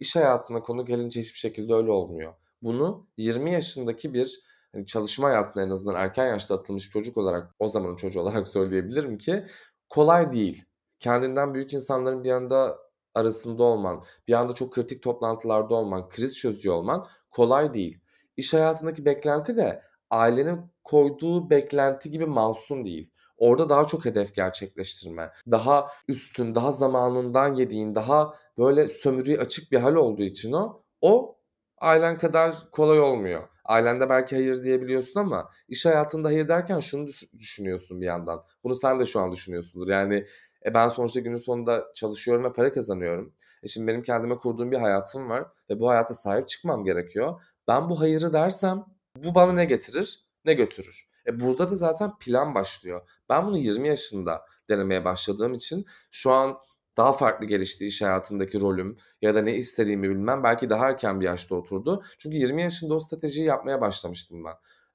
iş 0.00 0.16
hayatına 0.16 0.62
konu 0.62 0.84
gelince 0.84 1.20
hiçbir 1.20 1.38
şekilde 1.38 1.74
öyle 1.74 1.90
olmuyor. 1.90 2.34
Bunu 2.64 3.06
20 3.16 3.52
yaşındaki 3.52 4.14
bir 4.14 4.40
hani 4.72 4.86
çalışma 4.86 5.28
hayatına 5.28 5.62
en 5.62 5.70
azından 5.70 5.96
erken 5.96 6.26
yaşta 6.26 6.54
atılmış 6.54 6.90
çocuk 6.90 7.16
olarak 7.16 7.54
o 7.58 7.68
zamanın 7.68 7.96
çocuğu 7.96 8.20
olarak 8.20 8.48
söyleyebilirim 8.54 9.18
ki 9.18 9.46
kolay 9.88 10.32
değil. 10.32 10.64
Kendinden 11.00 11.54
büyük 11.54 11.74
insanların 11.74 12.24
bir 12.24 12.30
anda 12.30 12.78
arasında 13.14 13.62
olman, 13.62 14.02
bir 14.28 14.32
anda 14.32 14.52
çok 14.52 14.74
kritik 14.74 15.02
toplantılarda 15.02 15.74
olman, 15.74 16.08
kriz 16.08 16.36
çözüyor 16.36 16.74
olman 16.74 17.06
kolay 17.30 17.74
değil. 17.74 18.00
İş 18.36 18.54
hayatındaki 18.54 19.04
beklenti 19.04 19.56
de 19.56 19.82
ailenin 20.10 20.60
koyduğu 20.84 21.50
beklenti 21.50 22.10
gibi 22.10 22.26
masum 22.26 22.84
değil. 22.84 23.10
Orada 23.36 23.68
daha 23.68 23.86
çok 23.86 24.04
hedef 24.04 24.34
gerçekleştirme, 24.34 25.30
daha 25.50 25.88
üstün, 26.08 26.54
daha 26.54 26.72
zamanından 26.72 27.54
yediğin, 27.54 27.94
daha 27.94 28.34
böyle 28.58 28.88
sömürüye 28.88 29.38
açık 29.38 29.72
bir 29.72 29.78
hal 29.80 29.94
olduğu 29.94 30.22
için 30.22 30.52
o, 30.52 30.82
o 31.00 31.33
ailen 31.84 32.18
kadar 32.18 32.70
kolay 32.72 33.00
olmuyor. 33.00 33.48
Ailende 33.64 34.08
belki 34.08 34.36
hayır 34.36 34.62
diyebiliyorsun 34.62 35.20
ama 35.20 35.50
iş 35.68 35.86
hayatında 35.86 36.28
hayır 36.28 36.48
derken 36.48 36.78
şunu 36.78 37.08
düşünüyorsun 37.38 38.00
bir 38.00 38.06
yandan. 38.06 38.44
Bunu 38.64 38.76
sen 38.76 39.00
de 39.00 39.04
şu 39.04 39.20
an 39.20 39.32
düşünüyorsundur. 39.32 39.88
Yani 39.88 40.26
e 40.66 40.74
ben 40.74 40.88
sonuçta 40.88 41.20
günün 41.20 41.36
sonunda 41.36 41.84
çalışıyorum 41.94 42.44
ve 42.44 42.52
para 42.52 42.72
kazanıyorum. 42.72 43.34
E 43.62 43.68
şimdi 43.68 43.86
benim 43.86 44.02
kendime 44.02 44.36
kurduğum 44.36 44.70
bir 44.70 44.78
hayatım 44.78 45.28
var 45.28 45.46
ve 45.70 45.80
bu 45.80 45.88
hayata 45.88 46.14
sahip 46.14 46.48
çıkmam 46.48 46.84
gerekiyor. 46.84 47.40
Ben 47.68 47.90
bu 47.90 48.00
hayırı 48.00 48.32
dersem 48.32 48.84
bu 49.16 49.34
bana 49.34 49.52
ne 49.52 49.64
getirir 49.64 50.24
ne 50.44 50.54
götürür. 50.54 51.10
E 51.26 51.40
burada 51.40 51.70
da 51.70 51.76
zaten 51.76 52.18
plan 52.18 52.54
başlıyor. 52.54 53.00
Ben 53.28 53.46
bunu 53.46 53.58
20 53.58 53.88
yaşında 53.88 54.42
denemeye 54.68 55.04
başladığım 55.04 55.54
için 55.54 55.86
şu 56.10 56.32
an 56.32 56.58
daha 56.96 57.12
farklı 57.12 57.46
gelişti 57.46 57.86
iş 57.86 58.02
hayatımdaki 58.02 58.60
rolüm 58.60 58.96
ya 59.22 59.34
da 59.34 59.42
ne 59.42 59.54
istediğimi 59.54 60.10
bilmem 60.10 60.42
belki 60.44 60.70
daha 60.70 60.88
erken 60.88 61.20
bir 61.20 61.24
yaşta 61.24 61.54
oturdu. 61.54 62.02
Çünkü 62.18 62.36
20 62.36 62.62
yaşında 62.62 62.94
o 62.94 63.00
stratejiyi 63.00 63.46
yapmaya 63.46 63.80
başlamıştım 63.80 64.44
ben. 64.44 64.54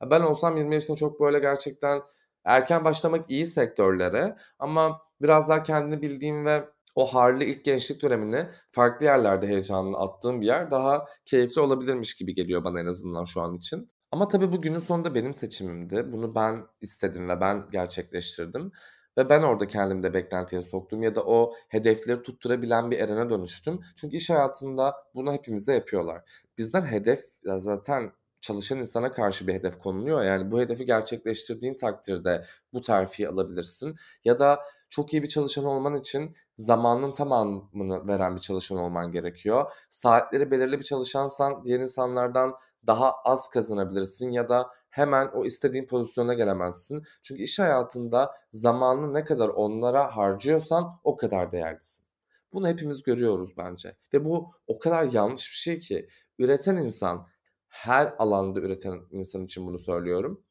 Ben 0.09 0.21
olsam 0.21 0.57
20 0.57 0.73
yaşında 0.75 0.97
çok 0.97 1.19
böyle 1.19 1.39
gerçekten 1.39 2.01
erken 2.45 2.85
başlamak 2.85 3.31
iyi 3.31 3.45
sektörlere 3.45 4.35
ama 4.59 5.01
biraz 5.21 5.49
daha 5.49 5.63
kendini 5.63 6.01
bildiğim 6.01 6.45
ve 6.45 6.65
o 6.95 7.05
harlı 7.05 7.43
ilk 7.43 7.65
gençlik 7.65 8.01
dönemini 8.01 8.45
farklı 8.69 9.05
yerlerde 9.05 9.47
heyecanını 9.47 9.97
attığım 9.97 10.41
bir 10.41 10.45
yer 10.45 10.71
daha 10.71 11.05
keyifli 11.25 11.61
olabilirmiş 11.61 12.15
gibi 12.15 12.35
geliyor 12.35 12.63
bana 12.63 12.79
en 12.79 12.85
azından 12.85 13.25
şu 13.25 13.41
an 13.41 13.53
için. 13.53 13.91
Ama 14.11 14.27
tabii 14.27 14.51
bu 14.51 14.61
günün 14.61 14.79
sonunda 14.79 15.15
benim 15.15 15.33
seçimimdi. 15.33 16.11
Bunu 16.11 16.35
ben 16.35 16.65
istedim 16.81 17.29
ve 17.29 17.41
ben 17.41 17.65
gerçekleştirdim. 17.71 18.71
Ve 19.17 19.29
ben 19.29 19.41
orada 19.41 19.67
kendimi 19.67 20.03
de 20.03 20.13
beklentiye 20.13 20.61
soktum 20.61 21.03
ya 21.03 21.15
da 21.15 21.25
o 21.25 21.53
hedefleri 21.67 22.21
tutturabilen 22.21 22.91
bir 22.91 22.99
Eren'e 22.99 23.29
dönüştüm. 23.29 23.79
Çünkü 23.95 24.17
iş 24.17 24.29
hayatında 24.29 24.95
bunu 25.15 25.33
hepimiz 25.33 25.67
de 25.67 25.73
yapıyorlar. 25.73 26.21
Bizden 26.57 26.85
hedef 26.85 27.25
zaten 27.57 28.11
çalışan 28.41 28.79
insana 28.79 29.13
karşı 29.13 29.47
bir 29.47 29.53
hedef 29.53 29.79
konuluyor. 29.79 30.23
Yani 30.23 30.51
bu 30.51 30.59
hedefi 30.59 30.85
gerçekleştirdiğin 30.85 31.75
takdirde 31.75 32.45
bu 32.73 32.81
terfiyi 32.81 33.29
alabilirsin. 33.29 33.95
Ya 34.25 34.39
da 34.39 34.59
çok 34.89 35.13
iyi 35.13 35.23
bir 35.23 35.27
çalışan 35.27 35.65
olman 35.65 35.95
için 35.95 36.35
zamanın 36.57 37.11
tamamını 37.11 38.07
veren 38.07 38.35
bir 38.35 38.41
çalışan 38.41 38.77
olman 38.77 39.11
gerekiyor. 39.11 39.71
Saatleri 39.89 40.51
belirli 40.51 40.79
bir 40.79 40.83
çalışansan 40.83 41.65
diğer 41.65 41.79
insanlardan 41.79 42.53
daha 42.87 43.13
az 43.13 43.49
kazanabilirsin 43.49 44.31
ya 44.31 44.49
da 44.49 44.69
hemen 44.89 45.27
o 45.33 45.45
istediğin 45.45 45.85
pozisyona 45.85 46.33
gelemezsin. 46.33 47.03
Çünkü 47.21 47.43
iş 47.43 47.59
hayatında 47.59 48.31
zamanını 48.51 49.13
ne 49.13 49.23
kadar 49.23 49.49
onlara 49.49 50.17
harcıyorsan 50.17 50.99
o 51.03 51.17
kadar 51.17 51.51
değerlisin. 51.51 52.05
Bunu 52.53 52.67
hepimiz 52.67 53.03
görüyoruz 53.03 53.57
bence. 53.57 53.97
Ve 54.13 54.25
bu 54.25 54.51
o 54.67 54.79
kadar 54.79 55.03
yanlış 55.13 55.51
bir 55.51 55.57
şey 55.57 55.79
ki 55.79 56.09
üreten 56.39 56.77
insan 56.77 57.27
her 57.67 58.13
alanda 58.19 58.59
üreten 58.59 59.01
insan 59.11 59.45
için 59.45 59.67
bunu 59.67 59.77
söylüyorum. 59.77 60.43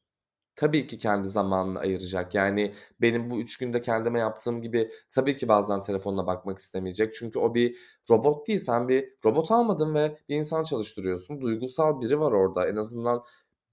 Tabii 0.55 0.87
ki 0.87 0.97
kendi 0.97 1.29
zamanını 1.29 1.79
ayıracak. 1.79 2.35
Yani 2.35 2.73
benim 3.01 3.29
bu 3.29 3.39
3 3.39 3.57
günde 3.57 3.81
kendime 3.81 4.19
yaptığım 4.19 4.61
gibi 4.61 4.91
tabii 5.09 5.37
ki 5.37 5.47
bazen 5.47 5.81
telefonuna 5.81 6.27
bakmak 6.27 6.59
istemeyecek. 6.59 7.13
Çünkü 7.13 7.39
o 7.39 7.55
bir 7.55 7.77
robot 8.09 8.47
değil. 8.47 8.59
Sen 8.59 8.87
bir 8.87 9.13
robot 9.25 9.51
almadın 9.51 9.95
ve 9.95 10.17
bir 10.29 10.35
insan 10.35 10.63
çalıştırıyorsun. 10.63 11.41
Duygusal 11.41 12.01
biri 12.01 12.19
var 12.19 12.31
orada. 12.31 12.69
En 12.69 12.75
azından 12.75 13.23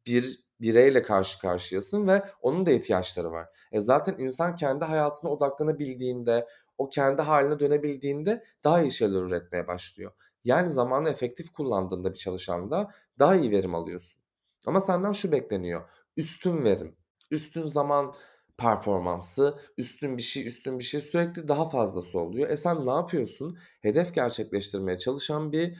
bir 0.06 0.45
bireyle 0.60 1.02
karşı 1.02 1.40
karşıyasın 1.40 2.08
ve 2.08 2.22
onun 2.42 2.66
da 2.66 2.70
ihtiyaçları 2.70 3.32
var. 3.32 3.48
E 3.72 3.80
zaten 3.80 4.16
insan 4.18 4.56
kendi 4.56 4.84
hayatına 4.84 5.30
odaklanabildiğinde, 5.30 6.46
o 6.78 6.88
kendi 6.88 7.22
haline 7.22 7.58
dönebildiğinde 7.58 8.44
daha 8.64 8.82
iyi 8.82 8.90
şeyler 8.90 9.22
üretmeye 9.22 9.66
başlıyor. 9.66 10.12
Yani 10.44 10.68
zamanı 10.68 11.08
efektif 11.08 11.50
kullandığında 11.52 12.12
bir 12.12 12.18
çalışanda 12.18 12.90
daha 13.18 13.36
iyi 13.36 13.50
verim 13.50 13.74
alıyorsun. 13.74 14.22
Ama 14.66 14.80
senden 14.80 15.12
şu 15.12 15.32
bekleniyor. 15.32 15.90
Üstün 16.16 16.64
verim, 16.64 16.96
üstün 17.30 17.66
zaman 17.66 18.14
performansı, 18.58 19.58
üstün 19.78 20.16
bir 20.16 20.22
şey, 20.22 20.46
üstün 20.46 20.78
bir 20.78 20.84
şey 20.84 21.00
sürekli 21.00 21.48
daha 21.48 21.68
fazlası 21.68 22.18
oluyor. 22.18 22.50
E 22.50 22.56
sen 22.56 22.86
ne 22.86 22.90
yapıyorsun? 22.90 23.58
Hedef 23.80 24.14
gerçekleştirmeye 24.14 24.98
çalışan 24.98 25.52
bir 25.52 25.78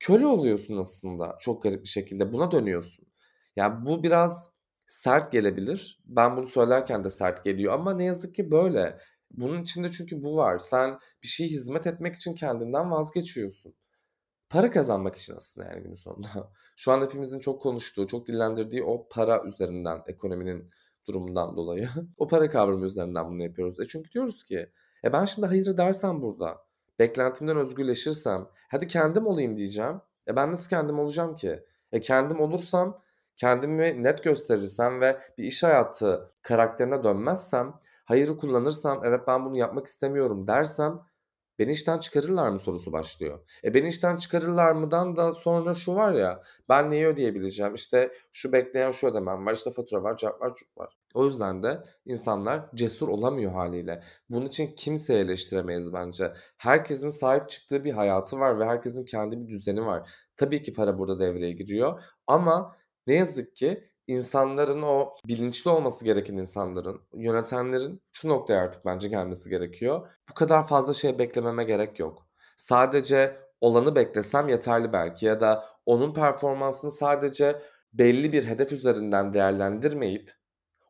köle 0.00 0.26
oluyorsun 0.26 0.76
aslında 0.76 1.36
çok 1.40 1.62
garip 1.62 1.82
bir 1.82 1.88
şekilde. 1.88 2.32
Buna 2.32 2.50
dönüyorsun. 2.50 3.07
Ya 3.58 3.86
bu 3.86 4.02
biraz 4.02 4.50
sert 4.86 5.32
gelebilir. 5.32 6.02
Ben 6.06 6.36
bunu 6.36 6.46
söylerken 6.46 7.04
de 7.04 7.10
sert 7.10 7.44
geliyor 7.44 7.72
ama 7.72 7.94
ne 7.94 8.04
yazık 8.04 8.34
ki 8.34 8.50
böyle. 8.50 8.98
Bunun 9.30 9.62
içinde 9.62 9.90
çünkü 9.90 10.22
bu 10.22 10.36
var. 10.36 10.58
Sen 10.58 10.98
bir 11.22 11.28
şeye 11.28 11.46
hizmet 11.48 11.86
etmek 11.86 12.16
için 12.16 12.34
kendinden 12.34 12.90
vazgeçiyorsun. 12.90 13.74
Para 14.50 14.70
kazanmak 14.70 15.16
için 15.16 15.34
aslında 15.36 15.66
yani 15.68 15.82
günün 15.82 15.94
sonunda. 15.94 16.28
Şu 16.76 16.92
an 16.92 17.02
hepimizin 17.02 17.40
çok 17.40 17.62
konuştuğu, 17.62 18.06
çok 18.06 18.26
dillendirdiği 18.26 18.82
o 18.82 19.08
para 19.08 19.42
üzerinden, 19.44 20.02
ekonominin 20.06 20.70
durumundan 21.08 21.56
dolayı. 21.56 21.88
o 22.16 22.26
para 22.26 22.50
kavramı 22.50 22.86
üzerinden 22.86 23.28
bunu 23.28 23.42
yapıyoruz. 23.42 23.80
E 23.80 23.86
çünkü 23.86 24.10
diyoruz 24.10 24.44
ki, 24.44 24.70
e 25.04 25.12
ben 25.12 25.24
şimdi 25.24 25.46
hayır 25.46 25.76
dersem 25.76 26.22
burada, 26.22 26.58
beklentimden 26.98 27.56
özgürleşirsem, 27.56 28.48
hadi 28.70 28.86
kendim 28.88 29.26
olayım 29.26 29.56
diyeceğim. 29.56 30.00
E 30.28 30.36
ben 30.36 30.52
nasıl 30.52 30.70
kendim 30.70 30.98
olacağım 30.98 31.36
ki? 31.36 31.64
E 31.92 32.00
kendim 32.00 32.40
olursam, 32.40 33.02
kendimi 33.38 34.02
net 34.02 34.24
gösterirsem 34.24 35.00
ve 35.00 35.18
bir 35.38 35.44
iş 35.44 35.62
hayatı 35.62 36.32
karakterine 36.42 37.04
dönmezsem, 37.04 37.74
hayırı 38.04 38.36
kullanırsam, 38.36 39.00
evet 39.04 39.20
ben 39.26 39.44
bunu 39.44 39.58
yapmak 39.58 39.86
istemiyorum 39.86 40.46
dersem 40.46 41.00
Beni 41.58 41.72
işten 41.72 41.98
çıkarırlar 41.98 42.50
mı 42.50 42.58
sorusu 42.58 42.92
başlıyor. 42.92 43.38
E 43.64 43.74
beni 43.74 43.88
işten 43.88 44.16
çıkarırlar 44.16 44.72
mıdan 44.72 45.16
da 45.16 45.34
sonra 45.34 45.74
şu 45.74 45.94
var 45.94 46.14
ya 46.14 46.40
ben 46.68 46.90
neyi 46.90 47.06
ödeyebileceğim 47.06 47.74
işte 47.74 48.12
şu 48.32 48.52
bekleyen 48.52 48.90
şu 48.90 49.06
ödemem 49.06 49.46
var 49.46 49.54
işte 49.54 49.70
fatura 49.70 50.02
var 50.02 50.16
cevap 50.16 50.40
var 50.40 50.54
çuk 50.54 50.78
var. 50.78 50.96
O 51.14 51.26
yüzden 51.26 51.62
de 51.62 51.84
insanlar 52.06 52.70
cesur 52.74 53.08
olamıyor 53.08 53.52
haliyle. 53.52 54.02
Bunun 54.30 54.46
için 54.46 54.74
kimseyi 54.76 55.24
eleştiremeyiz 55.24 55.92
bence. 55.92 56.32
Herkesin 56.56 57.10
sahip 57.10 57.48
çıktığı 57.48 57.84
bir 57.84 57.92
hayatı 57.92 58.38
var 58.38 58.58
ve 58.58 58.64
herkesin 58.64 59.04
kendi 59.04 59.40
bir 59.40 59.48
düzeni 59.48 59.86
var. 59.86 60.10
Tabii 60.36 60.62
ki 60.62 60.72
para 60.72 60.98
burada 60.98 61.18
devreye 61.18 61.52
giriyor 61.52 62.02
ama 62.26 62.76
ne 63.08 63.14
yazık 63.14 63.56
ki 63.56 63.84
insanların 64.06 64.82
o 64.82 65.14
bilinçli 65.28 65.70
olması 65.70 66.04
gereken 66.04 66.36
insanların, 66.36 67.00
yönetenlerin 67.14 68.02
şu 68.12 68.28
noktaya 68.28 68.62
artık 68.62 68.84
bence 68.84 69.08
gelmesi 69.08 69.50
gerekiyor. 69.50 70.08
Bu 70.30 70.34
kadar 70.34 70.66
fazla 70.66 70.94
şey 70.94 71.18
beklememe 71.18 71.64
gerek 71.64 71.98
yok. 71.98 72.26
Sadece 72.56 73.36
olanı 73.60 73.94
beklesem 73.96 74.48
yeterli 74.48 74.92
belki 74.92 75.26
ya 75.26 75.40
da 75.40 75.64
onun 75.86 76.14
performansını 76.14 76.90
sadece 76.90 77.62
belli 77.92 78.32
bir 78.32 78.44
hedef 78.44 78.72
üzerinden 78.72 79.34
değerlendirmeyip 79.34 80.32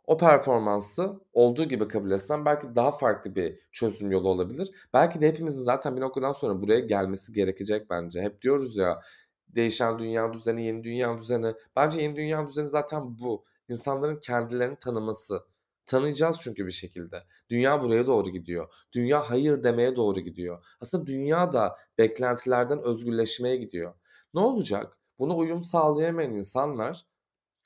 o 0.06 0.16
performansı 0.16 1.20
olduğu 1.32 1.64
gibi 1.64 1.88
kabul 1.88 2.10
etsem 2.10 2.44
belki 2.44 2.74
daha 2.74 2.90
farklı 2.92 3.34
bir 3.34 3.58
çözüm 3.72 4.10
yolu 4.10 4.28
olabilir. 4.28 4.70
Belki 4.94 5.20
de 5.20 5.28
hepimizin 5.28 5.62
zaten 5.62 5.96
bir 5.96 6.00
noktadan 6.00 6.32
sonra 6.32 6.62
buraya 6.62 6.80
gelmesi 6.80 7.32
gerekecek 7.32 7.90
bence. 7.90 8.20
Hep 8.20 8.42
diyoruz 8.42 8.76
ya 8.76 9.00
değişen 9.48 9.98
dünya 9.98 10.32
düzeni, 10.32 10.64
yeni 10.64 10.84
dünya 10.84 11.18
düzeni. 11.18 11.54
Bence 11.76 12.02
yeni 12.02 12.16
dünya 12.16 12.48
düzeni 12.48 12.68
zaten 12.68 13.18
bu. 13.18 13.44
İnsanların 13.68 14.20
kendilerini 14.20 14.76
tanıması. 14.76 15.44
Tanıyacağız 15.86 16.36
çünkü 16.40 16.66
bir 16.66 16.70
şekilde. 16.70 17.24
Dünya 17.50 17.82
buraya 17.82 18.06
doğru 18.06 18.30
gidiyor. 18.30 18.74
Dünya 18.92 19.30
hayır 19.30 19.62
demeye 19.62 19.96
doğru 19.96 20.20
gidiyor. 20.20 20.64
Aslında 20.80 21.06
dünya 21.06 21.52
da 21.52 21.76
beklentilerden 21.98 22.82
özgürleşmeye 22.82 23.56
gidiyor. 23.56 23.94
Ne 24.34 24.40
olacak? 24.40 24.98
Buna 25.18 25.36
uyum 25.36 25.64
sağlayamayan 25.64 26.32
insanlar 26.32 27.06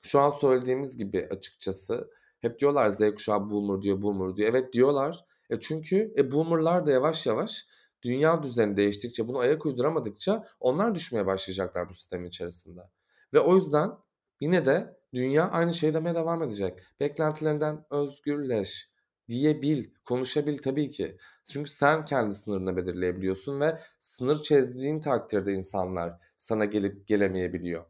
şu 0.01 0.19
an 0.19 0.29
söylediğimiz 0.29 0.97
gibi 0.97 1.27
açıkçası 1.31 2.09
hep 2.41 2.59
diyorlar 2.59 2.89
Z 2.89 2.99
kuşağı 2.99 3.49
boomer 3.49 3.81
diyor 3.81 4.01
boomer 4.01 4.35
diyor. 4.35 4.49
Evet 4.49 4.73
diyorlar. 4.73 5.25
E 5.49 5.59
çünkü 5.59 6.13
e 6.17 6.31
boomerlar 6.31 6.85
da 6.85 6.91
yavaş 6.91 7.27
yavaş 7.27 7.67
dünya 8.03 8.43
düzeni 8.43 8.77
değiştikçe, 8.77 9.27
bunu 9.27 9.37
ayak 9.37 9.65
uyduramadıkça 9.65 10.47
onlar 10.59 10.95
düşmeye 10.95 11.25
başlayacaklar 11.25 11.89
bu 11.89 11.93
sistemin 11.93 12.27
içerisinde. 12.27 12.81
Ve 13.33 13.39
o 13.39 13.55
yüzden 13.55 13.91
yine 14.41 14.65
de 14.65 14.97
dünya 15.13 15.49
aynı 15.49 15.73
şeyi 15.73 15.93
demeye 15.93 16.15
devam 16.15 16.43
edecek. 16.43 16.79
Beklentilerinden 16.99 17.85
özgürleş 17.89 18.93
diyebil, 19.29 19.89
konuşabil 20.05 20.57
tabii 20.57 20.89
ki. 20.89 21.17
Çünkü 21.51 21.71
sen 21.71 22.05
kendi 22.05 22.35
sınırını 22.35 22.77
belirleyebiliyorsun 22.77 23.61
ve 23.61 23.79
sınır 23.99 24.41
çizdiğin 24.41 25.01
takdirde 25.01 25.53
insanlar 25.53 26.13
sana 26.37 26.65
gelip 26.65 27.07
gelemeyebiliyor. 27.07 27.85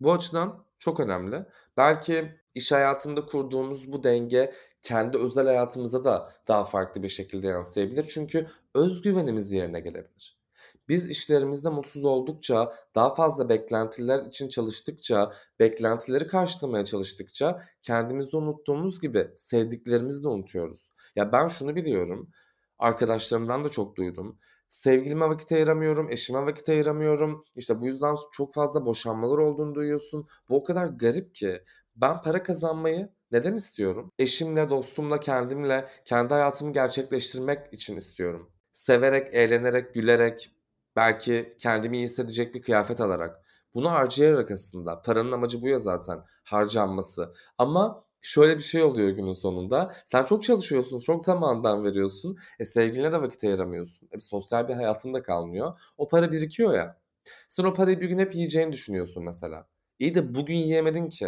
Bu 0.00 0.12
açıdan 0.12 0.64
çok 0.78 1.00
önemli. 1.00 1.46
Belki 1.76 2.39
iş 2.54 2.72
hayatında 2.72 3.26
kurduğumuz 3.26 3.92
bu 3.92 4.04
denge 4.04 4.52
kendi 4.82 5.18
özel 5.18 5.46
hayatımıza 5.46 6.04
da 6.04 6.32
daha 6.48 6.64
farklı 6.64 7.02
bir 7.02 7.08
şekilde 7.08 7.46
yansıyabilir. 7.46 8.08
Çünkü 8.08 8.46
özgüvenimiz 8.74 9.52
yerine 9.52 9.80
gelebilir. 9.80 10.40
Biz 10.88 11.10
işlerimizde 11.10 11.68
mutsuz 11.68 12.04
oldukça, 12.04 12.74
daha 12.94 13.14
fazla 13.14 13.48
beklentiler 13.48 14.24
için 14.26 14.48
çalıştıkça, 14.48 15.32
beklentileri 15.60 16.26
karşılamaya 16.26 16.84
çalıştıkça 16.84 17.62
kendimizi 17.82 18.36
unuttuğumuz 18.36 19.00
gibi 19.00 19.30
sevdiklerimizi 19.36 20.22
de 20.22 20.28
unutuyoruz. 20.28 20.90
Ya 21.16 21.32
ben 21.32 21.48
şunu 21.48 21.76
biliyorum, 21.76 22.30
arkadaşlarımdan 22.78 23.64
da 23.64 23.68
çok 23.68 23.96
duydum. 23.96 24.38
Sevgilime 24.68 25.28
vakit 25.28 25.52
ayıramıyorum, 25.52 26.10
eşime 26.10 26.46
vakit 26.46 26.68
ayıramıyorum. 26.68 27.44
İşte 27.56 27.80
bu 27.80 27.86
yüzden 27.86 28.16
çok 28.32 28.54
fazla 28.54 28.86
boşanmalar 28.86 29.38
olduğunu 29.38 29.74
duyuyorsun. 29.74 30.26
Bu 30.48 30.56
o 30.56 30.64
kadar 30.64 30.86
garip 30.86 31.34
ki. 31.34 31.60
Ben 31.96 32.22
para 32.22 32.42
kazanmayı 32.42 33.08
neden 33.32 33.54
istiyorum? 33.54 34.12
Eşimle, 34.18 34.70
dostumla, 34.70 35.20
kendimle, 35.20 35.88
kendi 36.04 36.34
hayatımı 36.34 36.72
gerçekleştirmek 36.72 37.72
için 37.72 37.96
istiyorum. 37.96 38.52
Severek, 38.72 39.34
eğlenerek, 39.34 39.94
gülerek, 39.94 40.50
belki 40.96 41.56
kendimi 41.58 41.96
iyi 41.96 42.04
hissedecek 42.04 42.54
bir 42.54 42.62
kıyafet 42.62 43.00
alarak. 43.00 43.40
Bunu 43.74 43.90
harcayarak 43.90 44.50
aslında. 44.50 45.02
Paranın 45.02 45.32
amacı 45.32 45.62
bu 45.62 45.68
ya 45.68 45.78
zaten, 45.78 46.24
harcanması. 46.44 47.34
Ama 47.58 48.04
şöyle 48.22 48.56
bir 48.56 48.62
şey 48.62 48.82
oluyor 48.82 49.08
günün 49.08 49.32
sonunda. 49.32 49.94
Sen 50.04 50.24
çok 50.24 50.42
çalışıyorsun, 50.42 51.00
çok 51.00 51.24
zamandan 51.24 51.84
veriyorsun. 51.84 52.38
E 52.58 52.64
sevgiline 52.64 53.12
de 53.12 53.22
vakit 53.22 53.44
ayıramıyorsun. 53.44 54.08
E 54.12 54.20
sosyal 54.20 54.68
bir 54.68 54.74
hayatın 54.74 55.14
da 55.14 55.22
kalmıyor. 55.22 55.80
O 55.98 56.08
para 56.08 56.32
birikiyor 56.32 56.74
ya. 56.74 57.00
Sen 57.48 57.64
o 57.64 57.74
parayı 57.74 58.00
bir 58.00 58.08
gün 58.08 58.18
hep 58.18 58.34
yiyeceğini 58.34 58.72
düşünüyorsun 58.72 59.24
mesela. 59.24 59.68
İyi 59.98 60.14
de 60.14 60.34
bugün 60.34 60.54
yiyemedin 60.54 61.08
ki. 61.08 61.26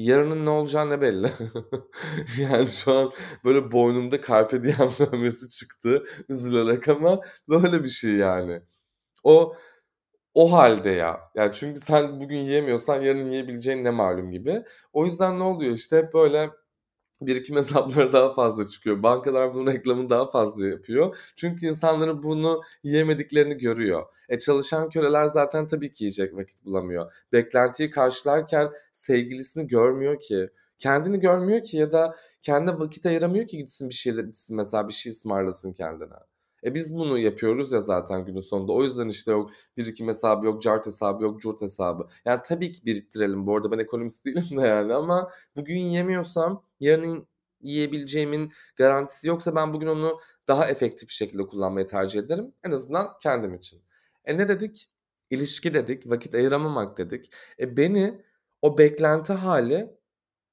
Yarının 0.00 0.46
ne 0.46 0.50
olacağı 0.50 0.90
ne 0.90 1.00
belli. 1.00 1.30
yani 2.40 2.68
şu 2.68 2.92
an 2.92 3.12
böyle 3.44 3.72
boynumda 3.72 4.22
carpe 4.22 4.62
diem 4.62 4.76
dövmesi 4.98 5.50
çıktı 5.50 6.04
üzülerek 6.28 6.88
ama 6.88 7.20
böyle 7.48 7.84
bir 7.84 7.88
şey 7.88 8.12
yani. 8.12 8.62
O 9.24 9.54
o 10.34 10.52
halde 10.52 10.90
ya. 10.90 11.20
Ya 11.36 11.52
çünkü 11.52 11.80
sen 11.80 12.20
bugün 12.20 12.38
yiyemiyorsan 12.38 13.02
yarın 13.02 13.30
yiyebileceğin 13.30 13.84
ne 13.84 13.90
malum 13.90 14.32
gibi. 14.32 14.64
O 14.92 15.06
yüzden 15.06 15.38
ne 15.38 15.42
oluyor 15.42 15.72
işte 15.72 15.96
hep 15.98 16.14
böyle 16.14 16.50
birikim 17.20 17.56
hesapları 17.56 18.12
daha 18.12 18.32
fazla 18.32 18.68
çıkıyor. 18.68 19.02
Bankalar 19.02 19.54
bunun 19.54 19.66
reklamını 19.66 20.10
daha 20.10 20.30
fazla 20.30 20.66
yapıyor. 20.66 21.32
Çünkü 21.36 21.66
insanların 21.66 22.22
bunu 22.22 22.62
yiyemediklerini 22.82 23.58
görüyor. 23.58 24.06
E 24.28 24.38
çalışan 24.38 24.88
köleler 24.90 25.24
zaten 25.24 25.66
tabii 25.66 25.92
ki 25.92 26.04
yiyecek 26.04 26.36
vakit 26.36 26.64
bulamıyor. 26.64 27.12
Beklentiyi 27.32 27.90
karşılarken 27.90 28.70
sevgilisini 28.92 29.66
görmüyor 29.66 30.20
ki. 30.20 30.48
Kendini 30.78 31.20
görmüyor 31.20 31.64
ki 31.64 31.76
ya 31.76 31.92
da 31.92 32.14
kendine 32.42 32.78
vakit 32.78 33.06
ayıramıyor 33.06 33.46
ki 33.46 33.58
gitsin 33.58 33.88
bir 33.88 33.94
şeyler 33.94 34.24
gitsin 34.24 34.56
mesela 34.56 34.88
bir 34.88 34.92
şey 34.92 35.12
ısmarlasın 35.12 35.72
kendine. 35.72 36.29
E 36.64 36.74
biz 36.74 36.94
bunu 36.96 37.18
yapıyoruz 37.18 37.72
ya 37.72 37.80
zaten 37.80 38.24
günün 38.24 38.40
sonunda. 38.40 38.72
O 38.72 38.84
yüzden 38.84 39.08
işte 39.08 39.32
yok 39.32 39.50
birikim 39.76 40.08
hesabı 40.08 40.46
yok, 40.46 40.62
cart 40.62 40.86
hesabı 40.86 41.22
yok, 41.22 41.40
curt 41.40 41.60
hesabı. 41.60 42.08
Yani 42.24 42.40
tabii 42.44 42.72
ki 42.72 42.86
biriktirelim. 42.86 43.46
Bu 43.46 43.56
arada 43.56 43.70
ben 43.70 43.78
ekonomist 43.78 44.24
değilim 44.26 44.56
de 44.62 44.66
yani 44.66 44.94
ama 44.94 45.30
bugün 45.56 45.76
yiyemiyorsam 45.76 46.64
yarın 46.80 47.28
yiyebileceğimin 47.60 48.52
garantisi 48.76 49.28
yoksa 49.28 49.54
ben 49.54 49.74
bugün 49.74 49.86
onu 49.86 50.20
daha 50.48 50.66
efektif 50.66 51.08
bir 51.08 51.14
şekilde 51.14 51.46
kullanmayı 51.46 51.86
tercih 51.86 52.20
ederim. 52.20 52.52
En 52.64 52.70
azından 52.70 53.18
kendim 53.22 53.54
için. 53.54 53.82
E 54.24 54.38
ne 54.38 54.48
dedik? 54.48 54.90
İlişki 55.30 55.74
dedik, 55.74 56.10
vakit 56.10 56.34
ayıramamak 56.34 56.98
dedik. 56.98 57.32
E 57.60 57.76
beni 57.76 58.22
o 58.62 58.78
beklenti 58.78 59.32
hali 59.32 59.96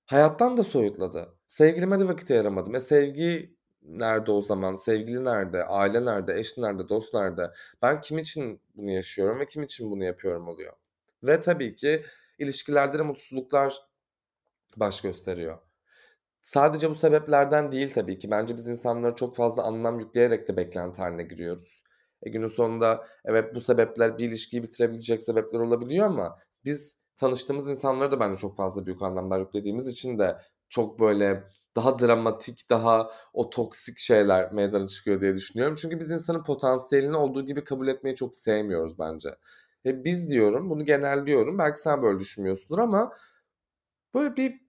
hayattan 0.06 0.58
da 0.58 0.64
soyutladı. 0.64 1.38
Sevgilime 1.48 2.00
de 2.00 2.08
vakit 2.08 2.32
ayıramadım. 2.32 2.76
E 2.76 2.80
sevgi 2.80 3.57
nerede 3.88 4.32
o 4.32 4.42
zaman? 4.42 4.76
Sevgili 4.76 5.24
nerede? 5.24 5.64
Aile 5.64 6.06
nerede? 6.06 6.40
Eş 6.40 6.58
nerede? 6.58 6.90
Dost 6.90 7.14
nerede? 7.14 7.52
Ben 7.82 8.02
kim 8.02 8.18
için 8.18 8.62
bunu 8.76 8.92
yaşıyorum 8.92 9.40
ve 9.40 9.46
kim 9.46 9.64
için 9.64 9.92
bunu 9.92 10.04
yapıyorum 10.04 10.48
oluyor. 10.48 10.74
Ve 11.24 11.42
tabii 11.42 11.76
ki 11.76 12.04
ilişkilerde 12.40 13.00
de 13.00 13.04
mutsuzluklar 13.04 13.82
baş 14.78 15.02
gösteriyor. 15.02 15.58
Sadece 16.42 16.90
bu 16.90 16.96
sebeplerden 16.96 17.72
değil 17.72 17.94
tabii 17.94 18.20
ki. 18.20 18.32
Bence 18.32 18.58
biz 18.58 18.68
insanlara 18.68 19.16
çok 19.16 19.36
fazla 19.36 19.64
anlam 19.64 20.00
yükleyerek 20.00 20.48
de 20.48 20.58
beklenti 20.58 21.02
haline 21.02 21.24
giriyoruz. 21.24 21.84
E 22.24 22.30
günün 22.30 22.48
sonunda 22.48 23.08
evet 23.26 23.56
bu 23.56 23.62
sebepler 23.62 24.18
bir 24.18 24.28
ilişkiyi 24.28 24.64
bitirebilecek 24.64 25.24
sebepler 25.24 25.60
olabiliyor 25.60 26.06
ama 26.08 26.40
biz 26.66 26.98
tanıştığımız 27.16 27.70
insanlara 27.70 28.12
da 28.12 28.20
bence 28.20 28.40
çok 28.40 28.58
fazla 28.58 28.86
büyük 28.86 29.02
anlamlar 29.02 29.40
yüklediğimiz 29.40 29.88
için 29.88 30.20
de 30.20 30.38
çok 30.70 31.00
böyle 31.00 31.44
daha 31.78 32.00
dramatik, 32.00 32.70
daha 32.70 33.12
o 33.34 33.50
toksik 33.50 33.98
şeyler 33.98 34.52
meydana 34.52 34.88
çıkıyor 34.88 35.22
diye 35.22 35.36
düşünüyorum. 35.36 35.76
Çünkü 35.82 36.00
biz 36.00 36.12
insanın 36.12 36.44
potansiyelini 36.44 37.18
olduğu 37.18 37.46
gibi 37.46 37.64
kabul 37.64 37.88
etmeyi 37.88 38.16
çok 38.16 38.36
sevmiyoruz 38.36 39.00
bence. 39.00 39.30
E 39.86 40.04
biz 40.04 40.30
diyorum, 40.30 40.70
bunu 40.70 40.86
genelliyorum. 40.86 41.58
Belki 41.58 41.80
sen 41.80 42.02
böyle 42.02 42.20
düşünmüyorsundur 42.20 42.80
ama 42.80 43.14
böyle 44.14 44.38
bir 44.38 44.62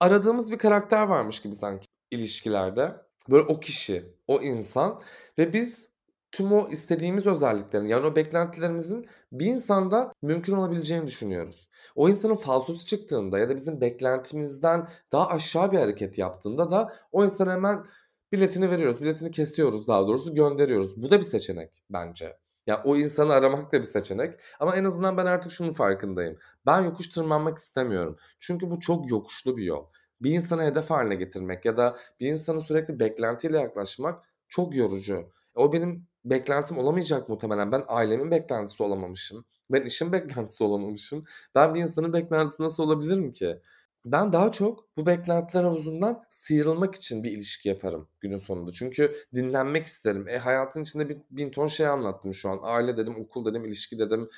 aradığımız 0.00 0.52
bir 0.52 0.58
karakter 0.58 1.02
varmış 1.02 1.42
gibi 1.42 1.54
sanki 1.54 1.86
ilişkilerde. 2.10 2.96
Böyle 3.30 3.42
o 3.42 3.60
kişi, 3.60 4.02
o 4.26 4.40
insan 4.42 5.00
ve 5.38 5.52
biz 5.52 5.88
tüm 6.32 6.52
o 6.52 6.68
istediğimiz 6.68 7.26
özelliklerin 7.26 7.86
yani 7.86 8.06
o 8.06 8.16
beklentilerimizin 8.16 9.06
bir 9.32 9.46
insanda 9.46 10.12
mümkün 10.22 10.52
olabileceğini 10.52 11.06
düşünüyoruz. 11.06 11.67
O 11.98 12.08
insanın 12.08 12.34
falsosu 12.34 12.86
çıktığında 12.86 13.38
ya 13.38 13.48
da 13.48 13.56
bizim 13.56 13.80
beklentimizden 13.80 14.86
daha 15.12 15.28
aşağı 15.28 15.72
bir 15.72 15.78
hareket 15.78 16.18
yaptığında 16.18 16.70
da 16.70 16.92
o 17.12 17.24
insana 17.24 17.52
hemen 17.52 17.84
biletini 18.32 18.70
veriyoruz. 18.70 19.00
Biletini 19.00 19.30
kesiyoruz 19.30 19.88
daha 19.88 20.06
doğrusu 20.06 20.34
gönderiyoruz. 20.34 21.02
Bu 21.02 21.10
da 21.10 21.18
bir 21.18 21.24
seçenek 21.24 21.82
bence. 21.90 22.38
Ya 22.66 22.82
o 22.84 22.96
insanı 22.96 23.32
aramak 23.32 23.72
da 23.72 23.78
bir 23.78 23.84
seçenek. 23.84 24.40
Ama 24.60 24.76
en 24.76 24.84
azından 24.84 25.16
ben 25.16 25.26
artık 25.26 25.52
şunun 25.52 25.72
farkındayım. 25.72 26.38
Ben 26.66 26.80
yokuş 26.82 27.08
tırmanmak 27.08 27.58
istemiyorum. 27.58 28.16
Çünkü 28.38 28.70
bu 28.70 28.80
çok 28.80 29.10
yokuşlu 29.10 29.56
bir 29.56 29.64
yol. 29.64 29.86
Bir 30.20 30.30
insanı 30.30 30.62
hedef 30.62 30.90
haline 30.90 31.14
getirmek 31.14 31.64
ya 31.64 31.76
da 31.76 31.96
bir 32.20 32.28
insanı 32.28 32.60
sürekli 32.60 33.00
beklentiyle 33.00 33.58
yaklaşmak 33.58 34.24
çok 34.48 34.74
yorucu. 34.74 35.32
O 35.54 35.72
benim 35.72 36.06
beklentim 36.24 36.78
olamayacak 36.78 37.28
muhtemelen. 37.28 37.72
Ben 37.72 37.84
ailemin 37.88 38.30
beklentisi 38.30 38.82
olamamışım. 38.82 39.44
Ben 39.70 39.82
işin 39.82 40.12
beklentisi 40.12 40.64
olamamışım. 40.64 41.24
Ben 41.54 41.74
bir 41.74 41.80
insanın 41.80 42.12
beklentisi 42.12 42.62
nasıl 42.62 42.82
olabilirim 42.82 43.32
ki? 43.32 43.60
Ben 44.04 44.32
daha 44.32 44.52
çok 44.52 44.96
bu 44.96 45.06
beklentiler 45.06 45.62
havuzundan 45.64 46.24
sıyrılmak 46.28 46.94
için 46.94 47.24
bir 47.24 47.30
ilişki 47.32 47.68
yaparım 47.68 48.08
günün 48.20 48.36
sonunda. 48.36 48.72
Çünkü 48.72 49.16
dinlenmek 49.34 49.86
isterim. 49.86 50.28
E 50.28 50.38
hayatın 50.38 50.82
içinde 50.82 51.08
bir 51.08 51.18
bin 51.30 51.50
ton 51.50 51.66
şey 51.66 51.86
anlattım 51.86 52.34
şu 52.34 52.48
an. 52.48 52.58
Aile 52.62 52.96
dedim, 52.96 53.16
okul 53.20 53.44
dedim, 53.44 53.64
ilişki 53.64 53.98
dedim, 53.98 54.28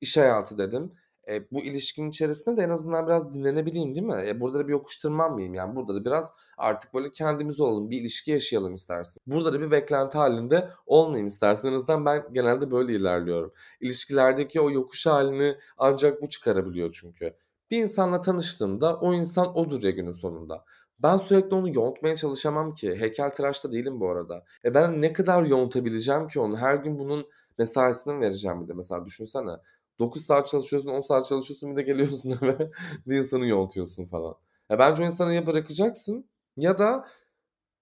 iş 0.00 0.16
hayatı 0.16 0.58
dedim. 0.58 0.92
E, 1.30 1.50
bu 1.52 1.64
ilişkinin 1.64 2.10
içerisinde 2.10 2.56
de 2.56 2.62
en 2.62 2.68
azından 2.68 3.06
biraz 3.06 3.34
dinlenebileyim 3.34 3.94
değil 3.94 4.06
mi? 4.06 4.24
E, 4.26 4.40
burada 4.40 4.58
da 4.58 4.66
bir 4.66 4.72
yokuş 4.72 4.98
tırmanmayayım 4.98 5.54
yani. 5.54 5.76
Burada 5.76 5.94
da 5.94 6.04
biraz 6.04 6.32
artık 6.58 6.94
böyle 6.94 7.12
kendimiz 7.12 7.60
olalım, 7.60 7.90
bir 7.90 8.00
ilişki 8.00 8.30
yaşayalım 8.30 8.74
istersin. 8.74 9.20
Burada 9.26 9.52
da 9.52 9.60
bir 9.60 9.70
beklenti 9.70 10.18
halinde 10.18 10.68
olmayayım 10.86 11.26
istersin. 11.26 11.68
En 11.68 11.72
azından 11.72 12.04
ben 12.06 12.24
genelde 12.32 12.70
böyle 12.70 12.94
ilerliyorum. 12.94 13.52
İlişkilerdeki 13.80 14.60
o 14.60 14.70
yokuş 14.70 15.06
halini 15.06 15.56
ancak 15.78 16.22
bu 16.22 16.28
çıkarabiliyor 16.28 16.98
çünkü. 17.00 17.34
Bir 17.70 17.82
insanla 17.82 18.20
tanıştığımda 18.20 18.96
o 18.96 19.14
insan 19.14 19.58
odur 19.58 19.82
ya 19.82 19.90
günün 19.90 20.12
sonunda. 20.12 20.64
Ben 21.02 21.16
sürekli 21.16 21.56
onu 21.56 21.76
yontmaya 21.76 22.16
çalışamam 22.16 22.74
ki. 22.74 22.96
Heykeltıraşta 22.96 23.72
değilim 23.72 24.00
bu 24.00 24.10
arada. 24.10 24.44
E 24.64 24.74
ben 24.74 25.02
ne 25.02 25.12
kadar 25.12 25.42
yontabileceğim 25.42 26.28
ki 26.28 26.40
onu? 26.40 26.56
Her 26.56 26.74
gün 26.74 26.98
bunun 26.98 27.26
mesaisini 27.58 28.20
vereceğim 28.20 28.62
bir 28.62 28.68
de 28.68 28.72
mesela 28.72 29.04
düşünsene. 29.04 29.50
9 30.00 30.24
saat 30.26 30.48
çalışıyorsun, 30.48 30.88
10 30.90 31.00
saat 31.00 31.26
çalışıyorsun 31.26 31.70
bir 31.72 31.76
de 31.76 31.82
geliyorsun 31.82 32.30
eve 32.42 32.70
bir 33.06 33.16
insanı 33.18 33.46
yontuyorsun 33.46 34.04
falan. 34.04 34.34
Ya 34.70 34.78
bence 34.78 35.02
o 35.02 35.06
insanı 35.06 35.34
ya 35.34 35.46
bırakacaksın 35.46 36.30
ya 36.56 36.78
da 36.78 37.06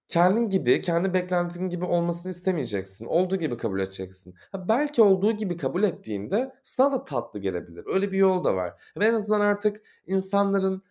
kendin 0.09 0.49
gibi, 0.49 0.81
kendi 0.81 1.13
beklentin 1.13 1.69
gibi 1.69 1.85
olmasını 1.85 2.31
istemeyeceksin. 2.31 3.05
Olduğu 3.05 3.35
gibi 3.35 3.57
kabul 3.57 3.79
edeceksin. 3.79 4.35
Ha, 4.51 4.69
belki 4.69 5.01
olduğu 5.01 5.31
gibi 5.31 5.57
kabul 5.57 5.83
ettiğinde 5.83 6.55
sana 6.63 6.91
da 6.91 7.03
tatlı 7.03 7.39
gelebilir. 7.39 7.83
Öyle 7.93 8.11
bir 8.11 8.17
yol 8.17 8.43
da 8.43 8.55
var. 8.55 8.93
Ve 8.97 9.05
en 9.05 9.13
azından 9.13 9.41
artık 9.41 9.81
insanların 10.07 10.83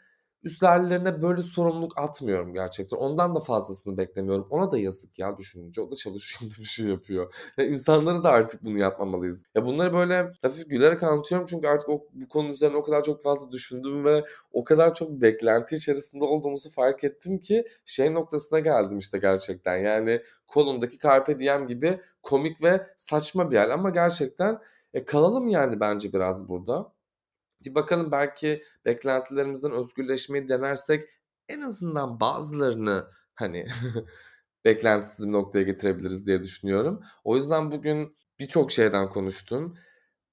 üstlerlerine 0.42 1.22
böyle 1.22 1.42
sorumluluk 1.42 1.98
atmıyorum 1.98 2.55
gerçekten. 2.55 2.96
Ondan 2.96 3.35
da 3.35 3.40
fazlasını 3.40 3.98
beklemiyorum. 3.98 4.46
Ona 4.51 4.70
da 4.70 4.79
yazık 4.79 5.18
ya 5.18 5.38
düşününce. 5.38 5.81
O 5.81 5.90
da 5.90 5.96
çalışıyor 5.96 6.53
bir 6.59 6.64
şey 6.64 6.87
yapıyor. 6.87 7.35
Ya 7.59 7.64
insanlara 7.64 8.24
da 8.24 8.31
artık 8.31 8.64
bunu 8.64 8.79
yapmamalıyız. 8.79 9.44
Ya 9.55 9.64
bunları 9.66 9.92
böyle 9.92 10.33
hafif 10.42 10.70
gülerek 10.70 11.03
anlatıyorum 11.03 11.46
çünkü 11.51 11.68
artık 11.68 11.88
o, 11.88 12.07
bu 12.12 12.29
konu 12.29 12.48
üzerine 12.48 12.77
o 12.77 12.83
kadar 12.83 13.05
çok 13.05 13.22
fazla 13.22 13.53
düşündüm 13.53 14.05
ve 14.05 14.24
o 14.53 14.64
kadar 14.64 14.94
çok 14.94 15.11
beklenti 15.11 15.77
içerisinde 15.77 16.24
olduğumuzu 16.24 16.70
fark 16.70 17.05
ettim 17.05 17.38
ki 17.38 17.64
şey 17.85 18.14
noktasına 18.14 18.59
geldim 18.59 18.98
işte 18.98 19.18
gerçekten. 19.18 19.77
Yani 19.77 20.22
kolumdaki 20.46 20.98
Carpe 20.98 21.38
Diem 21.38 21.66
gibi 21.66 22.01
komik 22.22 22.62
ve 22.62 22.87
saçma 22.96 23.51
bir 23.51 23.57
hal 23.57 23.70
ama 23.70 23.90
gerçekten 23.90 24.59
e, 24.94 25.05
kalalım 25.05 25.48
yani 25.48 25.81
bence 25.81 26.12
biraz 26.12 26.48
burada. 26.48 26.92
Bir 27.64 27.75
bakalım 27.75 28.12
belki 28.12 28.62
beklentilerimizden 28.85 29.73
özgürleşmeyi 29.73 30.49
denersek 30.49 31.05
en 31.49 31.61
azından 31.61 32.21
bazılarını 32.21 33.11
hani 33.35 33.66
beklentisiz 34.64 35.27
bir 35.27 35.33
noktaya 35.33 35.62
getirebiliriz 35.62 36.27
diye 36.27 36.42
düşünüyorum. 36.42 37.03
O 37.25 37.37
yüzden 37.37 37.73
bugün 37.73 38.16
birçok 38.40 38.73
şeyden 38.73 39.09
konuştum. 39.09 39.79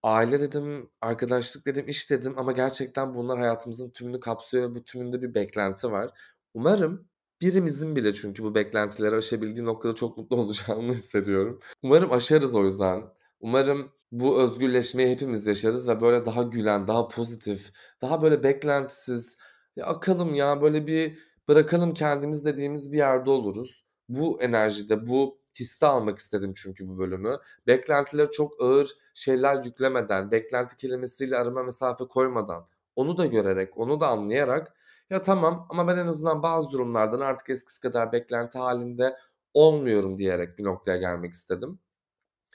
Aile 0.03 0.41
dedim, 0.41 0.89
arkadaşlık 1.01 1.65
dedim, 1.65 1.87
iş 1.87 2.09
dedim 2.11 2.33
ama 2.37 2.51
gerçekten 2.51 3.15
bunlar 3.15 3.39
hayatımızın 3.39 3.89
tümünü 3.89 4.19
kapsıyor 4.19 4.71
ve 4.71 4.75
bu 4.75 4.83
tümünde 4.83 5.21
bir 5.21 5.35
beklenti 5.35 5.91
var. 5.91 6.11
Umarım 6.53 7.07
birimizin 7.41 7.95
bile 7.95 8.13
çünkü 8.13 8.43
bu 8.43 8.55
beklentileri 8.55 9.15
aşabildiği 9.15 9.65
noktada 9.65 9.95
çok 9.95 10.17
mutlu 10.17 10.35
olacağını 10.41 10.91
hissediyorum. 10.91 11.59
Umarım 11.83 12.11
aşarız 12.11 12.55
o 12.55 12.65
yüzden. 12.65 13.03
Umarım 13.39 13.91
bu 14.11 14.41
özgürleşmeyi 14.41 15.09
hepimiz 15.09 15.47
yaşarız 15.47 15.87
ve 15.87 16.01
böyle 16.01 16.25
daha 16.25 16.43
gülen, 16.43 16.87
daha 16.87 17.07
pozitif, 17.07 17.71
daha 18.01 18.21
böyle 18.21 18.43
beklentisiz, 18.43 19.37
ya 19.75 19.85
akalım 19.85 20.33
ya 20.35 20.61
böyle 20.61 20.87
bir 20.87 21.19
bırakalım 21.47 21.93
kendimiz 21.93 22.45
dediğimiz 22.45 22.91
bir 22.91 22.97
yerde 22.97 23.29
oluruz. 23.29 23.85
Bu 24.09 24.41
enerjide, 24.41 25.07
bu 25.07 25.39
hissi 25.59 25.85
almak 25.85 26.17
istedim 26.19 26.53
çünkü 26.55 26.87
bu 26.87 26.97
bölümü. 26.97 27.37
Beklentileri 27.67 28.31
çok 28.31 28.61
ağır 28.61 28.91
şeyler 29.13 29.63
yüklemeden, 29.63 30.31
beklenti 30.31 30.77
kelimesiyle 30.77 31.37
arama 31.37 31.63
mesafe 31.63 32.05
koymadan, 32.07 32.65
onu 32.95 33.17
da 33.17 33.25
görerek, 33.25 33.77
onu 33.77 33.99
da 33.99 34.07
anlayarak 34.07 34.73
ya 35.09 35.21
tamam 35.21 35.67
ama 35.69 35.87
ben 35.87 35.97
en 35.97 36.07
azından 36.07 36.43
bazı 36.43 36.71
durumlardan 36.71 37.19
artık 37.19 37.49
eskisi 37.49 37.81
kadar 37.81 38.11
beklenti 38.11 38.57
halinde 38.57 39.17
olmuyorum 39.53 40.17
diyerek 40.17 40.57
bir 40.57 40.63
noktaya 40.63 40.97
gelmek 40.97 41.33
istedim. 41.33 41.79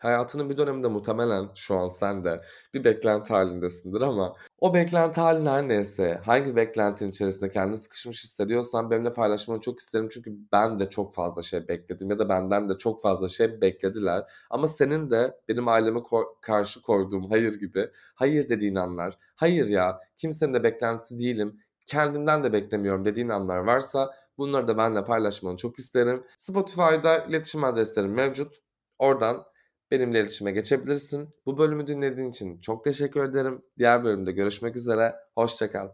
Hayatının 0.01 0.51
bir 0.51 0.57
döneminde 0.57 0.89
muhtemelen 0.89 1.49
şu 1.55 1.77
an 1.77 1.89
sen 1.89 2.25
de 2.25 2.41
bir 2.75 2.85
beklenti 2.85 3.33
halindesindir 3.33 4.01
ama 4.01 4.35
o 4.61 4.75
beklenti 4.75 5.21
halin 5.21 5.47
her 5.47 5.69
neyse, 5.69 6.21
hangi 6.25 6.57
beklentinin 6.57 7.11
içerisinde 7.11 7.51
kendini 7.51 7.77
sıkışmış 7.77 8.25
hissediyorsan 8.25 8.91
benimle 8.91 9.13
paylaşmanı 9.13 9.61
çok 9.61 9.79
isterim. 9.81 10.09
Çünkü 10.13 10.33
ben 10.53 10.79
de 10.79 10.91
çok 10.91 11.15
fazla 11.15 11.43
şey 11.43 11.69
bekledim 11.69 12.11
ya 12.11 12.19
da 12.19 12.29
benden 12.29 12.69
de 12.69 12.79
çok 12.79 13.03
fazla 13.03 13.29
şey 13.29 13.61
beklediler. 13.61 14.25
Ama 14.51 14.69
senin 14.69 15.11
de 15.11 15.41
benim 15.49 15.69
aileme 15.69 15.99
ko- 15.99 16.41
karşı 16.43 16.83
koyduğum 16.83 17.31
hayır 17.31 17.61
gibi 17.61 17.91
hayır 18.15 18.49
dediğin 18.49 18.75
anlar, 18.75 19.19
hayır 19.37 19.67
ya 19.67 20.01
kimsenin 20.19 20.55
de 20.55 20.63
beklentisi 20.63 21.19
değilim, 21.19 21.61
kendimden 21.87 22.45
de 22.45 22.53
beklemiyorum 22.53 23.05
dediğin 23.05 23.29
anlar 23.29 23.59
varsa 23.59 24.15
bunları 24.39 24.69
da 24.69 24.79
benimle 24.79 25.05
paylaşmanı 25.05 25.57
çok 25.57 25.79
isterim. 25.79 26.25
Spotify'da 26.39 27.19
iletişim 27.19 27.65
adreslerim 27.65 28.13
mevcut. 28.13 28.57
Oradan 28.99 29.45
benimle 29.90 30.20
iletişime 30.20 30.53
geçebilirsin. 30.53 31.29
Bu 31.46 31.59
bölümü 31.59 31.87
dinlediğin 31.87 32.31
için 32.31 32.61
çok 32.61 32.85
teşekkür 32.85 33.24
ederim. 33.24 33.62
Diğer 33.79 34.05
bölümde 34.05 34.33
görüşmek 34.33 34.76
üzere. 34.76 35.14
Hoşçakal. 35.35 35.88